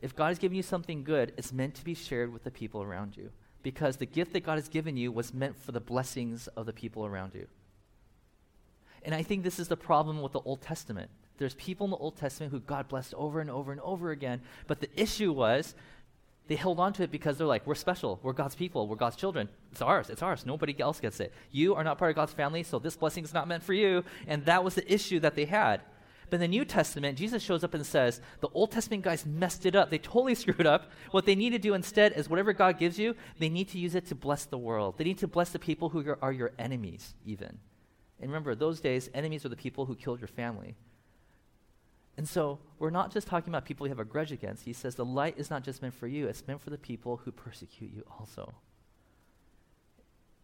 If 0.02 0.16
God 0.16 0.28
has 0.28 0.40
given 0.40 0.56
you 0.56 0.64
something 0.64 1.04
good, 1.04 1.34
it's 1.38 1.52
meant 1.52 1.76
to 1.76 1.84
be 1.84 1.94
shared 1.94 2.32
with 2.32 2.44
the 2.44 2.52
people 2.52 2.84
around 2.84 3.18
you. 3.18 3.32
Because 3.64 3.98
the 3.98 4.06
gift 4.06 4.34
that 4.34 4.46
God 4.46 4.56
has 4.56 4.70
given 4.70 4.96
you 4.96 5.12
was 5.12 5.34
meant 5.34 5.58
for 5.58 5.72
the 5.72 5.80
blessings 5.80 6.48
of 6.50 6.66
the 6.66 6.74
people 6.74 7.06
around 7.06 7.34
you. 7.34 7.48
And 9.04 9.14
I 9.14 9.24
think 9.24 9.44
this 9.44 9.60
is 9.60 9.68
the 9.68 9.78
problem 9.78 10.22
with 10.22 10.34
the 10.34 10.42
Old 10.42 10.62
Testament. 10.62 11.10
There's 11.38 11.56
people 11.56 11.86
in 11.86 11.92
the 11.92 11.98
Old 11.98 12.18
Testament 12.18 12.52
who 12.52 12.60
God 12.60 12.88
blessed 12.88 13.14
over 13.16 13.40
and 13.40 13.50
over 13.50 13.72
and 13.72 13.82
over 13.82 14.12
again, 14.12 14.42
but 14.68 14.80
the 14.80 14.90
issue 15.00 15.32
was 15.32 15.76
they 16.48 16.56
held 16.56 16.80
on 16.80 16.94
to 16.94 17.04
it 17.04 17.12
because 17.12 17.38
they're 17.38 17.48
like, 17.48 17.66
we're 17.68 17.76
special, 17.76 18.20
we're 18.24 18.34
God's 18.34 18.56
people, 18.56 18.88
we're 18.88 18.96
God's 18.96 19.16
children. 19.16 19.50
It's 19.72 19.82
ours, 19.82 20.10
it's 20.10 20.22
ours. 20.22 20.46
Nobody 20.46 20.80
else 20.80 21.00
gets 21.00 21.20
it. 21.20 21.34
You 21.52 21.76
are 21.76 21.84
not 21.84 21.98
part 21.98 22.12
of 22.12 22.16
God's 22.16 22.34
family, 22.34 22.64
so 22.64 22.80
this 22.80 22.96
blessing 22.96 23.24
is 23.24 23.34
not 23.34 23.48
meant 23.48 23.64
for 23.64 23.74
you. 23.74 24.04
And 24.28 24.46
that 24.46 24.64
was 24.64 24.76
the 24.76 24.92
issue 24.92 25.20
that 25.20 25.36
they 25.36 25.46
had. 25.46 25.82
But 26.30 26.36
in 26.36 26.42
the 26.42 26.48
New 26.48 26.66
Testament, 26.66 27.18
Jesus 27.18 27.42
shows 27.42 27.64
up 27.64 27.74
and 27.74 27.86
says, 27.86 28.22
the 28.42 28.50
Old 28.54 28.72
Testament 28.72 29.04
guys 29.04 29.26
messed 29.26 29.66
it 29.66 29.76
up. 29.76 29.90
They 29.90 29.98
totally 29.98 30.36
screwed 30.36 30.68
up. 30.68 30.92
What 31.12 31.26
they 31.26 31.36
need 31.36 31.52
to 31.52 31.60
do 31.60 31.74
instead 31.74 32.14
is 32.14 32.30
whatever 32.30 32.54
God 32.54 32.78
gives 32.78 33.00
you, 33.00 33.16
they 33.40 33.50
need 33.50 33.70
to 33.70 33.80
use 33.80 33.96
it 33.96 34.08
to 34.08 34.16
bless 34.16 34.46
the 34.46 34.58
world. 34.58 34.98
They 34.98 35.06
need 35.06 35.20
to 35.20 35.28
bless 35.28 35.50
the 35.50 35.60
people 35.60 35.90
who 35.90 36.16
are 36.22 36.32
your 36.32 36.52
enemies, 36.60 37.14
even. 37.26 37.60
And 38.20 38.30
remember, 38.30 38.56
those 38.56 38.82
days, 38.82 39.10
enemies 39.14 39.46
are 39.46 39.50
the 39.50 39.56
people 39.56 39.86
who 39.86 39.96
killed 39.96 40.20
your 40.20 40.28
family. 40.28 40.76
And 42.18 42.28
so 42.28 42.60
we're 42.80 42.90
not 42.90 43.14
just 43.14 43.28
talking 43.28 43.54
about 43.54 43.66
people 43.66 43.86
you 43.86 43.92
have 43.92 44.00
a 44.00 44.06
grudge 44.06 44.32
against. 44.32 44.66
He 44.66 44.74
says 44.74 44.96
the 44.96 45.06
light 45.06 45.36
is 45.38 45.50
not 45.52 45.64
just 45.64 45.82
meant 45.82 45.94
for 45.94 46.08
you, 46.08 46.28
it's 46.28 46.46
meant 46.48 46.62
for 46.62 46.72
the 46.72 46.78
people 46.78 47.18
who 47.24 47.32
persecute 47.32 47.92
you 47.94 48.04
also. 48.20 48.56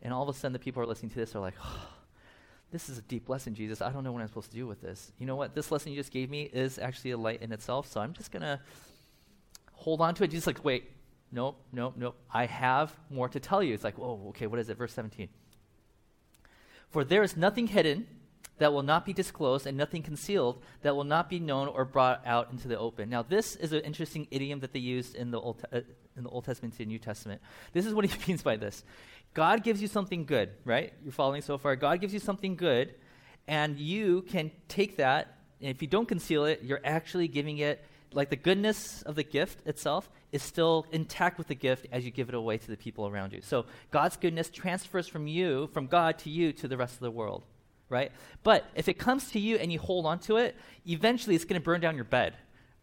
And 0.03 0.13
all 0.13 0.21
of 0.21 0.29
a 0.29 0.37
sudden, 0.37 0.53
the 0.53 0.59
people 0.59 0.81
who 0.81 0.85
are 0.85 0.89
listening 0.89 1.09
to 1.11 1.15
this 1.15 1.33
are 1.35 1.39
like, 1.39 1.55
oh, 1.63 1.87
this 2.71 2.89
is 2.89 2.97
a 2.97 3.01
deep 3.03 3.29
lesson, 3.29 3.55
Jesus. 3.55 3.81
I 3.81 3.89
don't 3.89 4.03
know 4.03 4.11
what 4.11 4.21
I'm 4.21 4.27
supposed 4.27 4.51
to 4.51 4.57
do 4.57 4.67
with 4.67 4.81
this. 4.81 5.11
You 5.17 5.25
know 5.25 5.35
what? 5.35 5.55
This 5.55 5.71
lesson 5.71 5.91
you 5.91 5.97
just 5.97 6.11
gave 6.11 6.29
me 6.29 6.49
is 6.53 6.77
actually 6.77 7.11
a 7.11 7.17
light 7.17 7.41
in 7.41 7.51
itself, 7.51 7.89
so 7.89 8.01
I'm 8.01 8.13
just 8.13 8.31
going 8.31 8.41
to 8.41 8.59
hold 9.71 10.01
on 10.01 10.13
to 10.15 10.23
it. 10.25 10.31
Jesus 10.31 10.45
like, 10.45 10.63
wait, 10.65 10.91
nope, 11.31 11.57
nope, 11.71 11.93
nope. 11.95 12.15
I 12.31 12.45
have 12.45 12.93
more 13.09 13.29
to 13.29 13.39
tell 13.39 13.63
you. 13.63 13.73
It's 13.73 13.83
like, 13.83 13.97
whoa, 13.97 14.25
okay, 14.29 14.45
what 14.45 14.59
is 14.59 14.69
it? 14.69 14.77
Verse 14.77 14.93
17. 14.93 15.29
For 16.89 17.03
there 17.03 17.23
is 17.23 17.37
nothing 17.37 17.67
hidden 17.67 18.07
that 18.63 18.71
will 18.71 18.81
not 18.81 19.05
be 19.05 19.11
disclosed, 19.11 19.67
and 19.67 19.77
nothing 19.77 20.01
concealed 20.01 20.63
that 20.83 20.95
will 20.95 21.03
not 21.03 21.29
be 21.29 21.37
known 21.37 21.67
or 21.67 21.83
brought 21.83 22.25
out 22.25 22.49
into 22.49 22.69
the 22.69 22.79
open. 22.79 23.09
Now, 23.09 23.21
this 23.21 23.57
is 23.57 23.73
an 23.73 23.81
interesting 23.81 24.25
idiom 24.31 24.61
that 24.61 24.71
they 24.71 24.79
used 24.79 25.15
in 25.15 25.31
the 25.31 25.39
Old, 25.41 25.61
uh, 25.73 25.81
in 26.15 26.23
the 26.23 26.29
Old 26.29 26.45
Testament 26.45 26.73
and 26.79 26.87
New 26.87 26.97
Testament. 26.97 27.41
This 27.73 27.85
is 27.85 27.93
what 27.93 28.05
he 28.05 28.17
means 28.31 28.41
by 28.41 28.55
this 28.55 28.85
God 29.33 29.65
gives 29.65 29.81
you 29.81 29.89
something 29.89 30.23
good, 30.23 30.51
right? 30.63 30.93
You're 31.03 31.11
following 31.11 31.41
so 31.41 31.57
far. 31.57 31.75
God 31.75 31.99
gives 31.99 32.13
you 32.13 32.21
something 32.21 32.55
good, 32.55 32.95
and 33.49 33.77
you 33.77 34.21
can 34.21 34.49
take 34.69 34.95
that, 34.95 35.39
and 35.59 35.69
if 35.69 35.81
you 35.81 35.89
don't 35.89 36.07
conceal 36.07 36.45
it, 36.45 36.61
you're 36.63 36.79
actually 36.85 37.27
giving 37.27 37.57
it 37.57 37.83
like 38.13 38.29
the 38.29 38.37
goodness 38.37 39.01
of 39.01 39.15
the 39.15 39.23
gift 39.23 39.67
itself 39.67 40.09
is 40.31 40.41
still 40.41 40.85
intact 40.93 41.37
with 41.37 41.47
the 41.47 41.55
gift 41.55 41.85
as 41.91 42.05
you 42.05 42.11
give 42.11 42.29
it 42.29 42.35
away 42.35 42.59
to 42.59 42.67
the 42.67 42.77
people 42.77 43.09
around 43.09 43.33
you. 43.33 43.41
So 43.41 43.65
God's 43.91 44.15
goodness 44.15 44.49
transfers 44.49 45.09
from 45.09 45.27
you, 45.27 45.67
from 45.73 45.87
God 45.87 46.17
to 46.19 46.29
you, 46.29 46.53
to 46.53 46.69
the 46.69 46.77
rest 46.77 46.93
of 46.93 47.01
the 47.01 47.11
world 47.11 47.43
right? 47.89 48.11
But 48.43 48.65
if 48.75 48.87
it 48.87 48.95
comes 48.95 49.31
to 49.31 49.39
you 49.39 49.57
and 49.57 49.71
you 49.71 49.79
hold 49.79 50.05
on 50.05 50.19
to 50.19 50.37
it, 50.37 50.55
eventually 50.87 51.35
it's 51.35 51.45
going 51.45 51.59
to 51.59 51.63
burn 51.63 51.81
down 51.81 51.95
your 51.95 52.05
bed. 52.05 52.35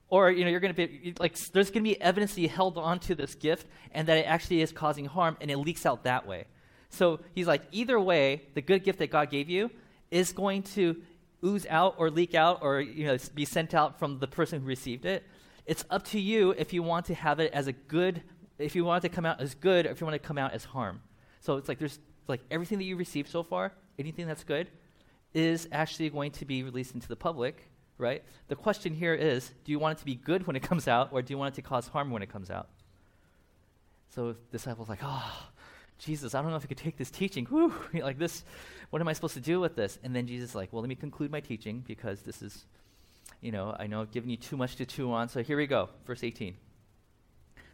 Or, 0.09 0.31
you 0.31 0.45
know, 0.45 0.51
you're 0.51 0.61
going 0.61 0.75
to 0.75 0.87
be, 0.87 1.15
like, 1.21 1.37
there's 1.53 1.71
going 1.71 1.85
to 1.85 1.91
be 1.91 2.01
evidence 2.01 2.35
that 2.35 2.41
you 2.41 2.49
held 2.49 2.77
on 2.77 2.99
to 3.01 3.15
this 3.15 3.35
gift 3.35 3.67
and 3.93 4.09
that 4.09 4.19
it 4.19 4.27
actually 4.27 4.61
is 4.61 4.73
causing 4.73 5.05
harm 5.05 5.37
and 5.41 5.51
it 5.51 5.57
leaks 5.57 5.87
out 5.87 6.05
that 6.05 6.27
way. 6.27 6.47
So 6.89 7.21
he's 7.35 7.47
like, 7.47 7.63
either 7.71 7.99
way, 8.01 8.43
the 8.55 8.63
good 8.63 8.83
gift 8.83 8.99
that 8.99 9.11
God 9.11 9.31
gave 9.31 9.49
you 9.49 9.71
is 10.11 10.33
going 10.33 10.65
to 10.65 11.01
ooze 11.45 11.65
out 11.67 11.95
or 11.99 12.11
leak 12.11 12.35
out 12.35 12.59
or, 12.63 12.81
you 12.81 13.07
know, 13.07 13.17
be 13.35 13.45
sent 13.45 13.73
out 13.73 13.99
from 13.99 14.19
the 14.19 14.27
person 14.27 14.61
who 14.61 14.67
received 14.67 15.05
it. 15.05 15.25
It's 15.65 15.85
up 15.91 16.05
to 16.07 16.21
you 16.21 16.51
if 16.59 16.73
you 16.73 16.83
want 16.83 17.07
to 17.07 17.15
have 17.15 17.39
it 17.39 17.53
as 17.53 17.69
a 17.69 17.73
good, 17.73 18.23
if 18.59 18.75
you 18.75 18.85
want 18.85 19.05
it 19.05 19.09
to 19.09 19.15
come 19.15 19.25
out 19.25 19.41
as 19.41 19.55
good 19.55 19.87
or 19.87 19.91
if 19.91 20.01
you 20.01 20.07
want 20.07 20.17
it 20.17 20.23
to 20.23 20.27
come 20.27 20.39
out 20.39 20.53
as 20.53 20.65
harm. 20.65 21.01
So 21.41 21.57
it's 21.57 21.69
like 21.69 21.79
there's 21.79 22.01
like 22.27 22.41
everything 22.51 22.79
that 22.79 22.85
you 22.85 22.97
received 22.97 23.31
so 23.31 23.45
far, 23.45 23.73
anything 23.99 24.27
that's 24.27 24.43
good, 24.43 24.69
is 25.35 25.69
actually 25.73 26.11
going 26.11 26.33
to 26.33 26.45
be 26.45 26.63
released 26.63 26.95
into 26.95 27.09
the 27.09 27.17
public, 27.17 27.69
right? 27.99 28.23
The 28.49 28.57
question 28.57 28.95
here 28.95 29.15
is 29.15 29.53
do 29.65 29.73
you 29.73 29.79
want 29.79 29.99
it 29.99 30.01
to 30.01 30.05
be 30.05 30.15
good 30.15 30.47
when 30.47 30.57
it 30.57 30.63
comes 30.63 30.89
out, 30.89 31.11
or 31.13 31.23
do 31.23 31.33
you 31.33 31.39
want 31.39 31.55
it 31.55 31.57
to 31.57 31.63
cause 31.63 31.89
harm 31.89 32.11
when 32.11 32.23
it 32.23 32.31
comes 32.31 32.51
out? 32.51 32.69
So 34.15 34.33
the 34.33 34.39
disciples 34.51 34.89
like, 34.89 35.01
oh, 35.03 35.49
Jesus, 35.99 36.35
I 36.35 36.43
don't 36.43 36.51
know 36.51 36.57
if 36.57 36.65
I 36.65 36.67
could 36.67 36.79
take 36.79 36.97
this 36.97 37.11
teaching. 37.11 37.47
Whew, 37.47 37.73
like 37.95 38.19
this, 38.19 38.43
what 38.91 39.01
am 39.01 39.09
I 39.09 39.13
supposed 39.13 39.35
to 39.35 39.41
do 39.41 39.61
with 39.61 39.77
this? 39.77 39.99
And 40.03 40.17
then 40.17 40.27
Jesus 40.27 40.51
is 40.51 40.57
like, 40.57 40.73
well, 40.73 40.83
let 40.83 40.89
me 40.89 40.95
conclude 40.95 41.31
my 41.31 41.41
teaching 41.41 41.85
because 41.87 42.23
this 42.23 42.43
is, 42.43 42.65
you 43.41 43.53
know, 43.53 43.77
I 43.79 43.87
know 43.87 44.01
I've 44.01 44.11
given 44.11 44.31
you 44.31 44.37
too 44.37 44.57
much 44.57 44.77
to 44.77 44.87
chew 44.87 45.13
on. 45.13 45.29
So 45.29 45.43
here 45.43 45.57
we 45.57 45.67
go, 45.67 45.91
verse 46.07 46.25
18. 46.25 46.57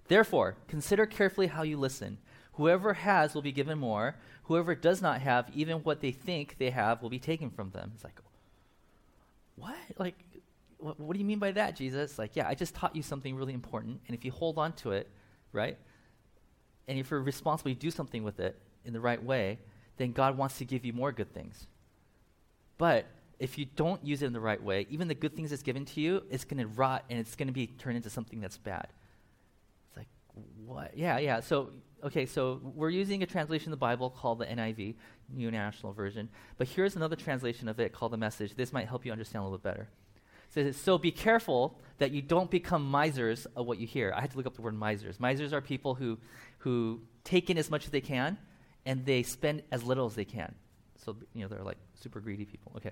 Therefore, 0.08 0.56
consider 0.68 1.06
carefully 1.06 1.46
how 1.46 1.62
you 1.62 1.78
listen. 1.78 2.18
Whoever 2.56 2.94
has 2.94 3.34
will 3.34 3.42
be 3.42 3.52
given 3.52 3.78
more. 3.78 4.16
Whoever 4.44 4.74
does 4.74 5.02
not 5.02 5.20
have, 5.20 5.50
even 5.54 5.78
what 5.78 6.00
they 6.00 6.10
think 6.10 6.56
they 6.58 6.70
have, 6.70 7.02
will 7.02 7.10
be 7.10 7.18
taken 7.18 7.50
from 7.50 7.70
them. 7.70 7.92
It's 7.94 8.04
like, 8.04 8.20
what? 9.56 9.76
Like, 9.98 10.18
what, 10.78 10.98
what 10.98 11.14
do 11.14 11.18
you 11.18 11.24
mean 11.24 11.38
by 11.38 11.52
that, 11.52 11.76
Jesus? 11.76 12.18
Like, 12.18 12.34
yeah, 12.34 12.48
I 12.48 12.54
just 12.54 12.74
taught 12.74 12.96
you 12.96 13.02
something 13.02 13.34
really 13.34 13.54
important, 13.54 14.00
and 14.06 14.16
if 14.16 14.24
you 14.24 14.30
hold 14.30 14.58
on 14.58 14.72
to 14.74 14.92
it, 14.92 15.08
right, 15.52 15.76
and 16.88 16.98
if 16.98 17.10
you're 17.10 17.22
responsible, 17.22 17.70
you 17.70 17.74
do 17.74 17.90
something 17.90 18.22
with 18.22 18.40
it 18.40 18.56
in 18.84 18.92
the 18.92 19.00
right 19.00 19.22
way, 19.22 19.58
then 19.96 20.12
God 20.12 20.38
wants 20.38 20.58
to 20.58 20.64
give 20.64 20.84
you 20.84 20.92
more 20.92 21.12
good 21.12 21.32
things. 21.32 21.66
But 22.78 23.06
if 23.38 23.58
you 23.58 23.66
don't 23.76 24.04
use 24.04 24.22
it 24.22 24.26
in 24.26 24.32
the 24.32 24.40
right 24.40 24.62
way, 24.62 24.86
even 24.90 25.08
the 25.08 25.14
good 25.14 25.34
things 25.34 25.50
that's 25.50 25.62
given 25.62 25.84
to 25.86 26.00
you, 26.00 26.22
it's 26.30 26.44
going 26.44 26.58
to 26.58 26.66
rot 26.66 27.04
and 27.10 27.18
it's 27.18 27.34
going 27.34 27.48
to 27.48 27.52
be 27.52 27.66
turned 27.66 27.96
into 27.96 28.10
something 28.10 28.40
that's 28.40 28.58
bad. 28.58 28.88
It's 29.88 29.96
like, 29.96 30.08
what? 30.64 30.96
Yeah, 30.96 31.18
yeah. 31.18 31.40
So 31.40 31.70
okay, 32.04 32.26
so 32.26 32.60
we're 32.62 32.90
using 32.90 33.22
a 33.22 33.26
translation 33.26 33.72
of 33.72 33.78
the 33.78 33.80
Bible 33.82 34.10
called 34.10 34.38
the 34.38 34.46
NIV, 34.46 34.94
New 35.32 35.48
International 35.48 35.92
Version, 35.92 36.28
but 36.58 36.68
here's 36.68 36.96
another 36.96 37.16
translation 37.16 37.68
of 37.68 37.80
it 37.80 37.92
called 37.92 38.12
the 38.12 38.16
Message. 38.16 38.54
This 38.54 38.72
might 38.72 38.88
help 38.88 39.04
you 39.04 39.12
understand 39.12 39.42
a 39.42 39.44
little 39.44 39.58
bit 39.58 39.64
better. 39.64 39.88
It 40.48 40.52
says, 40.52 40.76
so 40.76 40.98
be 40.98 41.10
careful 41.10 41.80
that 41.98 42.12
you 42.12 42.22
don't 42.22 42.50
become 42.50 42.88
misers 42.88 43.46
of 43.56 43.66
what 43.66 43.78
you 43.78 43.86
hear. 43.86 44.12
I 44.16 44.20
had 44.20 44.30
to 44.30 44.36
look 44.36 44.46
up 44.46 44.54
the 44.54 44.62
word 44.62 44.78
misers. 44.78 45.18
Misers 45.18 45.52
are 45.52 45.60
people 45.60 45.94
who, 45.94 46.18
who 46.58 47.00
take 47.24 47.50
in 47.50 47.58
as 47.58 47.70
much 47.70 47.84
as 47.84 47.90
they 47.90 48.00
can 48.00 48.38
and 48.84 49.04
they 49.04 49.22
spend 49.22 49.62
as 49.72 49.82
little 49.82 50.06
as 50.06 50.14
they 50.14 50.24
can. 50.24 50.54
So, 51.04 51.16
you 51.34 51.42
know, 51.42 51.48
they're 51.48 51.64
like 51.64 51.78
super 51.94 52.20
greedy 52.20 52.44
people. 52.44 52.72
Okay. 52.76 52.90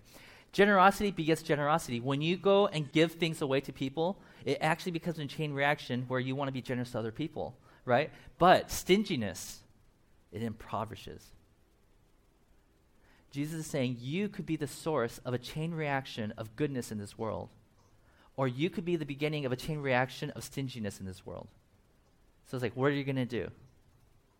Generosity 0.52 1.10
begets 1.10 1.42
generosity. 1.42 2.00
When 2.00 2.20
you 2.20 2.36
go 2.36 2.66
and 2.68 2.90
give 2.92 3.12
things 3.12 3.42
away 3.42 3.60
to 3.62 3.72
people, 3.72 4.20
it 4.44 4.58
actually 4.60 4.92
becomes 4.92 5.18
a 5.18 5.26
chain 5.26 5.52
reaction 5.52 6.04
where 6.08 6.20
you 6.20 6.36
want 6.36 6.48
to 6.48 6.52
be 6.52 6.62
generous 6.62 6.92
to 6.92 6.98
other 6.98 7.12
people 7.12 7.56
right? 7.84 8.10
But 8.38 8.70
stinginess, 8.70 9.60
it 10.32 10.42
impoverishes. 10.42 11.22
Jesus 13.30 13.60
is 13.60 13.66
saying 13.66 13.96
you 14.00 14.28
could 14.28 14.46
be 14.46 14.56
the 14.56 14.66
source 14.66 15.20
of 15.24 15.34
a 15.34 15.38
chain 15.38 15.74
reaction 15.74 16.32
of 16.36 16.54
goodness 16.56 16.92
in 16.92 16.98
this 16.98 17.18
world, 17.18 17.48
or 18.36 18.46
you 18.46 18.70
could 18.70 18.84
be 18.84 18.96
the 18.96 19.04
beginning 19.04 19.44
of 19.44 19.52
a 19.52 19.56
chain 19.56 19.80
reaction 19.80 20.30
of 20.30 20.44
stinginess 20.44 21.00
in 21.00 21.06
this 21.06 21.26
world. 21.26 21.48
So 22.46 22.56
it's 22.56 22.62
like, 22.62 22.76
what 22.76 22.86
are 22.86 22.94
you 22.94 23.04
going 23.04 23.16
to 23.16 23.24
do? 23.24 23.50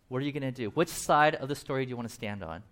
What 0.09 0.23
are 0.23 0.25
you 0.25 0.33
going 0.33 0.43
to 0.43 0.53
do? 0.53 0.71
Which 0.71 0.89
side 0.89 1.35
of 1.35 1.49
the 1.49 1.55
story 1.55 1.85
do 1.85 1.91
you 1.91 1.97
want 1.97 2.09
to 2.09 2.15
stand 2.15 2.45
on? 2.45 2.63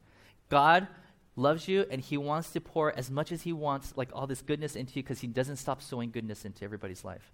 God 0.48 0.86
loves 1.34 1.66
you 1.66 1.86
and 1.90 2.00
he 2.00 2.16
wants 2.16 2.50
to 2.50 2.60
pour 2.60 2.96
as 2.96 3.10
much 3.10 3.32
as 3.32 3.42
he 3.42 3.52
wants, 3.52 3.94
like 3.96 4.10
all 4.12 4.26
this 4.26 4.42
goodness 4.42 4.76
into 4.76 4.94
you 4.94 5.02
because 5.02 5.20
he 5.20 5.26
doesn't 5.26 5.56
stop 5.56 5.82
sowing 5.82 6.10
goodness 6.10 6.44
into 6.44 6.64
everybody's 6.64 7.04
life. 7.04 7.32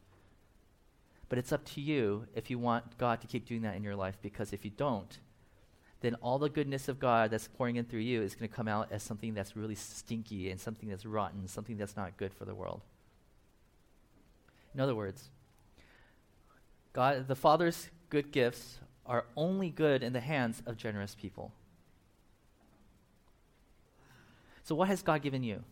But 1.28 1.38
it's 1.38 1.52
up 1.52 1.64
to 1.74 1.80
you 1.80 2.26
if 2.34 2.50
you 2.50 2.58
want 2.58 2.96
God 2.98 3.20
to 3.20 3.26
keep 3.26 3.46
doing 3.46 3.62
that 3.62 3.76
in 3.76 3.82
your 3.82 3.96
life, 3.96 4.16
because 4.22 4.52
if 4.52 4.64
you 4.64 4.70
don't, 4.70 5.18
then 6.00 6.14
all 6.16 6.38
the 6.38 6.48
goodness 6.48 6.88
of 6.88 7.00
God 7.00 7.30
that's 7.30 7.48
pouring 7.48 7.76
in 7.76 7.84
through 7.84 8.00
you 8.00 8.22
is 8.22 8.34
going 8.34 8.48
to 8.48 8.54
come 8.54 8.68
out 8.68 8.88
as 8.90 9.02
something 9.02 9.34
that's 9.34 9.56
really 9.56 9.74
stinky 9.74 10.50
and 10.50 10.60
something 10.60 10.88
that's 10.88 11.04
rotten, 11.04 11.48
something 11.48 11.76
that's 11.76 11.96
not 11.96 12.16
good 12.16 12.32
for 12.32 12.44
the 12.44 12.54
world. 12.54 12.82
In 14.74 14.80
other 14.80 14.94
words, 14.94 15.28
God, 16.92 17.26
the 17.26 17.34
Father's 17.34 17.88
good 18.10 18.30
gifts 18.30 18.78
are 19.04 19.24
only 19.36 19.70
good 19.70 20.02
in 20.02 20.12
the 20.12 20.20
hands 20.20 20.62
of 20.66 20.76
generous 20.76 21.14
people. 21.14 21.52
So, 24.62 24.74
what 24.74 24.88
has 24.88 25.02
God 25.02 25.22
given 25.22 25.42
you? 25.42 25.64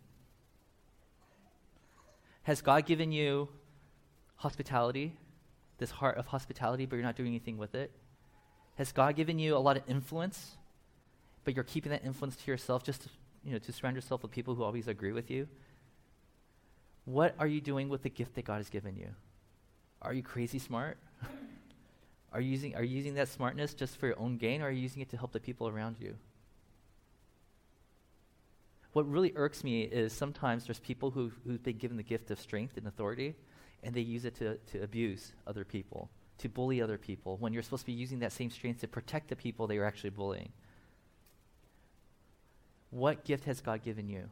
Has 2.44 2.62
God 2.62 2.86
given 2.86 3.12
you 3.12 3.48
hospitality? 4.36 5.16
This 5.78 5.90
heart 5.90 6.16
of 6.16 6.26
hospitality, 6.26 6.86
but 6.86 6.96
you're 6.96 7.04
not 7.04 7.16
doing 7.16 7.28
anything 7.28 7.58
with 7.58 7.74
it? 7.74 7.90
Has 8.76 8.92
God 8.92 9.16
given 9.16 9.38
you 9.38 9.56
a 9.56 9.58
lot 9.58 9.76
of 9.76 9.82
influence, 9.88 10.56
but 11.44 11.54
you're 11.54 11.64
keeping 11.64 11.90
that 11.90 12.04
influence 12.04 12.36
to 12.36 12.50
yourself 12.50 12.82
just 12.82 13.02
to, 13.02 13.08
you 13.44 13.52
know, 13.52 13.58
to 13.58 13.72
surround 13.72 13.96
yourself 13.96 14.22
with 14.22 14.30
people 14.30 14.54
who 14.54 14.62
always 14.62 14.88
agree 14.88 15.12
with 15.12 15.30
you? 15.30 15.48
What 17.06 17.34
are 17.38 17.46
you 17.46 17.60
doing 17.60 17.88
with 17.88 18.02
the 18.02 18.10
gift 18.10 18.34
that 18.34 18.44
God 18.44 18.56
has 18.56 18.68
given 18.68 18.96
you? 18.96 19.08
Are 20.02 20.12
you 20.12 20.22
crazy 20.22 20.58
smart? 20.58 20.98
are 22.32 22.40
you 22.40 22.50
using 22.50 22.74
are 22.74 22.82
you 22.82 22.96
using 22.96 23.14
that 23.14 23.28
smartness 23.28 23.74
just 23.74 23.96
for 23.96 24.08
your 24.08 24.18
own 24.18 24.36
gain 24.36 24.60
or 24.60 24.66
are 24.66 24.70
you 24.70 24.82
using 24.82 25.00
it 25.00 25.08
to 25.10 25.16
help 25.16 25.32
the 25.32 25.40
people 25.40 25.68
around 25.68 25.96
you? 26.00 26.16
What 28.92 29.08
really 29.10 29.32
irks 29.36 29.62
me 29.62 29.82
is 29.82 30.12
sometimes 30.12 30.66
there's 30.66 30.80
people 30.80 31.12
who 31.12 31.30
who've 31.46 31.62
been 31.62 31.78
given 31.78 31.96
the 31.96 32.02
gift 32.02 32.30
of 32.30 32.40
strength 32.40 32.76
and 32.76 32.86
authority 32.86 33.36
and 33.86 33.94
they 33.94 34.00
use 34.00 34.24
it 34.24 34.34
to, 34.34 34.56
to 34.72 34.82
abuse 34.82 35.32
other 35.46 35.64
people, 35.64 36.10
to 36.38 36.48
bully 36.48 36.82
other 36.82 36.98
people, 36.98 37.36
when 37.38 37.52
you're 37.52 37.62
supposed 37.62 37.82
to 37.82 37.86
be 37.86 37.92
using 37.92 38.18
that 38.18 38.32
same 38.32 38.50
strength 38.50 38.80
to 38.80 38.88
protect 38.88 39.28
the 39.28 39.36
people 39.36 39.68
that 39.68 39.74
you're 39.74 39.86
actually 39.86 40.10
bullying. 40.10 40.50
What 42.90 43.24
gift 43.24 43.44
has 43.44 43.60
God 43.60 43.82
given 43.84 44.08
you? 44.08 44.24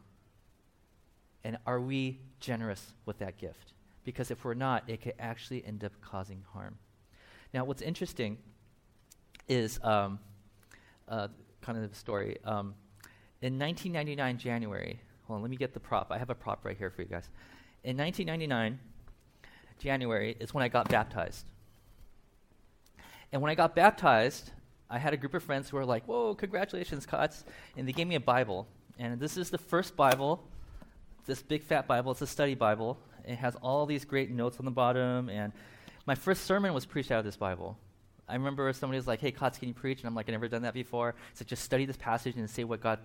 And 1.45 1.57
are 1.67 1.81
we 1.81 2.19
generous 2.41 2.95
with 3.07 3.19
that 3.19 3.39
gift? 3.39 3.75
Because 4.05 4.33
if 4.33 4.45
we're 4.45 4.55
not, 4.55 4.83
it 4.89 5.01
could 5.01 5.15
actually 5.21 5.65
end 5.65 5.85
up 5.85 5.93
causing 6.01 6.43
harm. 6.53 6.77
Now, 7.53 7.65
what's 7.65 7.83
interesting 7.83 8.39
is 9.49 9.79
um, 9.85 10.19
uh, 11.07 11.29
kind 11.61 11.79
of 11.79 11.89
the 11.89 11.97
story. 11.97 12.39
Um, 12.45 12.75
in 13.41 13.57
1999, 13.57 14.39
January, 14.39 15.01
hold 15.27 15.37
on, 15.37 15.43
let 15.43 15.51
me 15.51 15.57
get 15.57 15.75
the 15.75 15.81
prop. 15.81 16.11
I 16.11 16.19
have 16.19 16.31
a 16.31 16.35
prop 16.35 16.65
right 16.65 16.77
here 16.77 16.91
for 16.91 17.03
you 17.03 17.09
guys. 17.09 17.29
In 17.85 17.97
1999, 17.97 18.81
January, 19.85 20.35
is 20.41 20.55
when 20.55 20.65
I 20.65 20.69
got 20.69 20.89
baptized. 20.89 21.45
And 23.31 23.43
when 23.43 23.51
I 23.51 23.55
got 23.55 23.77
baptized, 23.77 24.51
I 24.89 24.99
had 24.99 25.13
a 25.13 25.17
group 25.19 25.35
of 25.35 25.43
friends 25.43 25.69
who 25.69 25.77
were 25.77 25.85
like, 25.85 26.05
Whoa, 26.07 26.35
congratulations, 26.35 27.07
Kotz. 27.07 27.45
And 27.77 27.87
they 27.87 27.93
gave 27.93 28.07
me 28.07 28.15
a 28.15 28.21
Bible. 28.21 28.67
And 28.99 29.21
this 29.21 29.37
is 29.37 29.51
the 29.51 29.59
first 29.59 29.95
Bible, 29.95 30.43
this 31.27 31.43
big 31.43 31.63
fat 31.63 31.87
Bible. 31.87 32.13
It's 32.13 32.23
a 32.23 32.27
study 32.27 32.55
Bible. 32.55 32.99
It 33.27 33.37
has 33.37 33.57
all 33.57 33.85
these 33.85 34.05
great 34.05 34.31
notes 34.31 34.59
on 34.59 34.65
the 34.65 34.71
bottom. 34.71 35.29
And 35.29 35.53
my 36.07 36.15
first 36.15 36.45
sermon 36.45 36.73
was 36.73 36.87
preached 36.87 37.11
out 37.11 37.19
of 37.19 37.25
this 37.27 37.37
Bible. 37.37 37.77
I 38.27 38.35
remember 38.35 38.73
somebody 38.73 38.97
was 38.97 39.07
like, 39.07 39.21
Hey, 39.21 39.33
Kotz, 39.33 39.59
can 39.59 39.69
you 39.69 39.75
preach? 39.75 40.01
And 40.01 40.07
I'm 40.07 40.15
like, 40.15 40.29
I've 40.29 40.33
never 40.33 40.49
done 40.49 40.63
that 40.63 40.75
before. 40.75 41.15
So 41.35 41.45
just 41.45 41.63
study 41.63 41.85
this 41.85 41.99
passage 41.99 42.37
and 42.37 42.49
say 42.49 42.65
what 42.65 42.81
God 42.81 43.01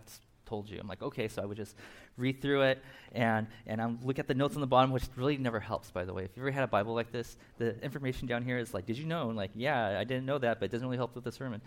told 0.49 0.69
you. 0.69 0.79
I'm 0.81 0.87
like, 0.87 1.01
okay, 1.01 1.27
so 1.27 1.41
I 1.41 1.45
would 1.45 1.57
just 1.57 1.75
read 2.17 2.41
through 2.41 2.63
it 2.63 2.83
and 3.13 3.47
and 3.67 3.81
I'm 3.81 3.99
look 4.03 4.19
at 4.19 4.27
the 4.27 4.33
notes 4.33 4.55
on 4.55 4.61
the 4.61 4.67
bottom, 4.67 4.91
which 4.91 5.03
really 5.15 5.37
never 5.37 5.59
helps, 5.59 5.91
by 5.91 6.05
the 6.05 6.13
way. 6.13 6.23
If 6.23 6.35
you 6.35 6.43
ever 6.43 6.51
had 6.51 6.63
a 6.63 6.67
Bible 6.67 6.93
like 6.93 7.11
this, 7.11 7.37
the 7.57 7.81
information 7.83 8.27
down 8.27 8.43
here 8.43 8.57
is 8.57 8.73
like, 8.73 8.85
did 8.85 8.97
you 8.97 9.05
know? 9.05 9.29
And 9.29 9.37
like, 9.37 9.51
yeah, 9.55 9.99
I 9.99 10.03
didn't 10.03 10.25
know 10.25 10.39
that, 10.39 10.59
but 10.59 10.65
it 10.65 10.71
doesn't 10.71 10.87
really 10.87 10.97
help 10.97 11.15
with 11.15 11.23
the 11.23 11.31
sermon. 11.31 11.61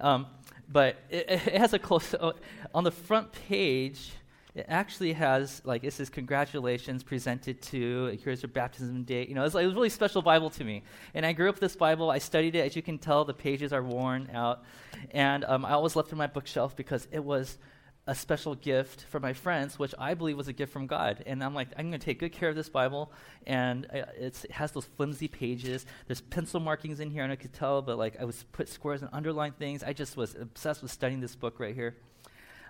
Um, 0.00 0.26
but 0.70 0.96
it, 1.10 1.26
it, 1.28 1.56
has 1.56 1.72
a 1.72 1.78
close 1.78 2.14
uh, 2.14 2.32
on 2.74 2.84
the 2.84 2.92
front 2.92 3.32
page. 3.32 4.12
It 4.54 4.64
actually 4.70 5.12
has 5.12 5.60
like 5.66 5.84
it 5.84 5.92
says 5.92 6.08
congratulations 6.08 7.02
presented 7.02 7.60
to 7.62 8.18
here's 8.24 8.42
your 8.42 8.48
baptism 8.48 9.02
date. 9.04 9.28
You 9.28 9.34
know, 9.34 9.42
it 9.42 9.44
was, 9.44 9.54
like, 9.54 9.64
it 9.64 9.66
was 9.66 9.74
a 9.74 9.76
really 9.76 9.90
special 9.90 10.22
Bible 10.22 10.48
to 10.50 10.64
me. 10.64 10.82
And 11.14 11.26
I 11.26 11.32
grew 11.34 11.48
up 11.48 11.56
with 11.56 11.60
this 11.60 11.76
Bible. 11.76 12.10
I 12.10 12.18
studied 12.18 12.54
it. 12.54 12.60
As 12.60 12.74
you 12.74 12.82
can 12.82 12.98
tell, 12.98 13.24
the 13.24 13.34
pages 13.34 13.72
are 13.72 13.82
worn 13.82 14.30
out, 14.32 14.64
and 15.10 15.44
um, 15.44 15.64
I 15.66 15.72
always 15.72 15.94
left 15.94 16.08
it 16.08 16.12
on 16.12 16.18
my 16.18 16.26
bookshelf 16.26 16.74
because 16.74 17.06
it 17.12 17.22
was 17.22 17.58
a 18.06 18.14
special 18.14 18.54
gift 18.54 19.04
for 19.08 19.18
my 19.18 19.32
friends, 19.32 19.78
which 19.78 19.94
I 19.98 20.14
believe 20.14 20.36
was 20.36 20.46
a 20.46 20.52
gift 20.52 20.72
from 20.72 20.86
God. 20.86 21.24
And 21.26 21.42
I'm 21.42 21.54
like, 21.54 21.68
I'm 21.76 21.90
going 21.90 21.98
to 21.98 22.04
take 22.04 22.20
good 22.20 22.32
care 22.32 22.48
of 22.48 22.54
this 22.54 22.68
Bible. 22.68 23.10
And 23.46 23.86
it 24.16 24.46
has 24.50 24.70
those 24.72 24.84
flimsy 24.84 25.26
pages. 25.26 25.84
There's 26.06 26.20
pencil 26.20 26.60
markings 26.60 27.00
in 27.00 27.10
here, 27.10 27.24
and 27.24 27.32
I 27.32 27.36
could 27.36 27.52
tell, 27.52 27.82
but 27.82 27.98
like 27.98 28.16
I 28.20 28.24
was 28.24 28.44
put 28.52 28.68
squares 28.68 29.02
and 29.02 29.10
underline 29.12 29.52
things. 29.52 29.82
I 29.82 29.92
just 29.92 30.16
was 30.16 30.36
obsessed 30.36 30.82
with 30.82 30.92
studying 30.92 31.20
this 31.20 31.34
book 31.34 31.58
right 31.58 31.74
here. 31.74 31.96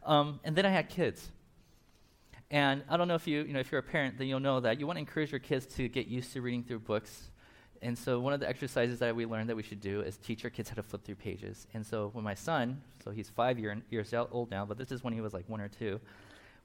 Um, 0.05 0.41
and 0.43 0.57
then 0.57 0.65
I 0.65 0.71
had 0.71 0.89
kids. 0.89 1.31
And 2.51 2.85
I 2.89 2.97
don't 2.97 3.09
know 3.09 3.17
if 3.17 3.27
you, 3.27 3.43
you 3.43 3.53
know, 3.53 3.61
if 3.61 3.73
you're 3.73 3.81
a 3.81 3.83
parent, 3.83 4.19
then 4.19 4.29
you'll 4.29 4.41
know 4.41 4.61
that 4.61 4.81
you 4.81 4.87
want 4.87 4.97
to 4.97 5.01
encourage 5.01 5.33
your 5.33 5.41
kids 5.41 5.67
to 5.77 5.89
get 5.89 6.07
used 6.07 6.33
to 6.33 6.41
reading 6.41 6.63
through 6.63 6.79
books 6.79 7.31
and 7.83 7.97
so 7.97 8.21
one 8.21 8.33
of 8.33 8.41
the 8.41 8.49
exercises 8.49 8.99
that 9.01 9.15
we 9.15 9.27
learned 9.27 9.49
that 9.49 9.57
we 9.57 9.63
should 9.63 9.81
do 9.81 10.01
is 10.01 10.17
teach 10.17 10.45
our 10.45 10.51
kids 10.51 10.69
how 10.69 10.75
to 10.75 10.83
flip 10.83 11.05
through 11.05 11.17
pages. 11.17 11.67
And 11.75 11.85
so 11.87 12.11
when 12.13 12.25
my 12.25 12.35
son, 12.35 12.81
so 13.05 13.11
he's 13.11 13.29
five 13.29 13.59
year, 13.59 13.81
years 13.91 14.13
old 14.15 14.51
now, 14.51 14.65
but 14.65 14.79
this 14.79 14.93
is 14.93 15.05
when 15.05 15.13
he 15.13 15.21
was 15.21 15.33
like 15.33 15.49
one 15.49 15.61
or 15.61 15.69
two, 15.69 16.01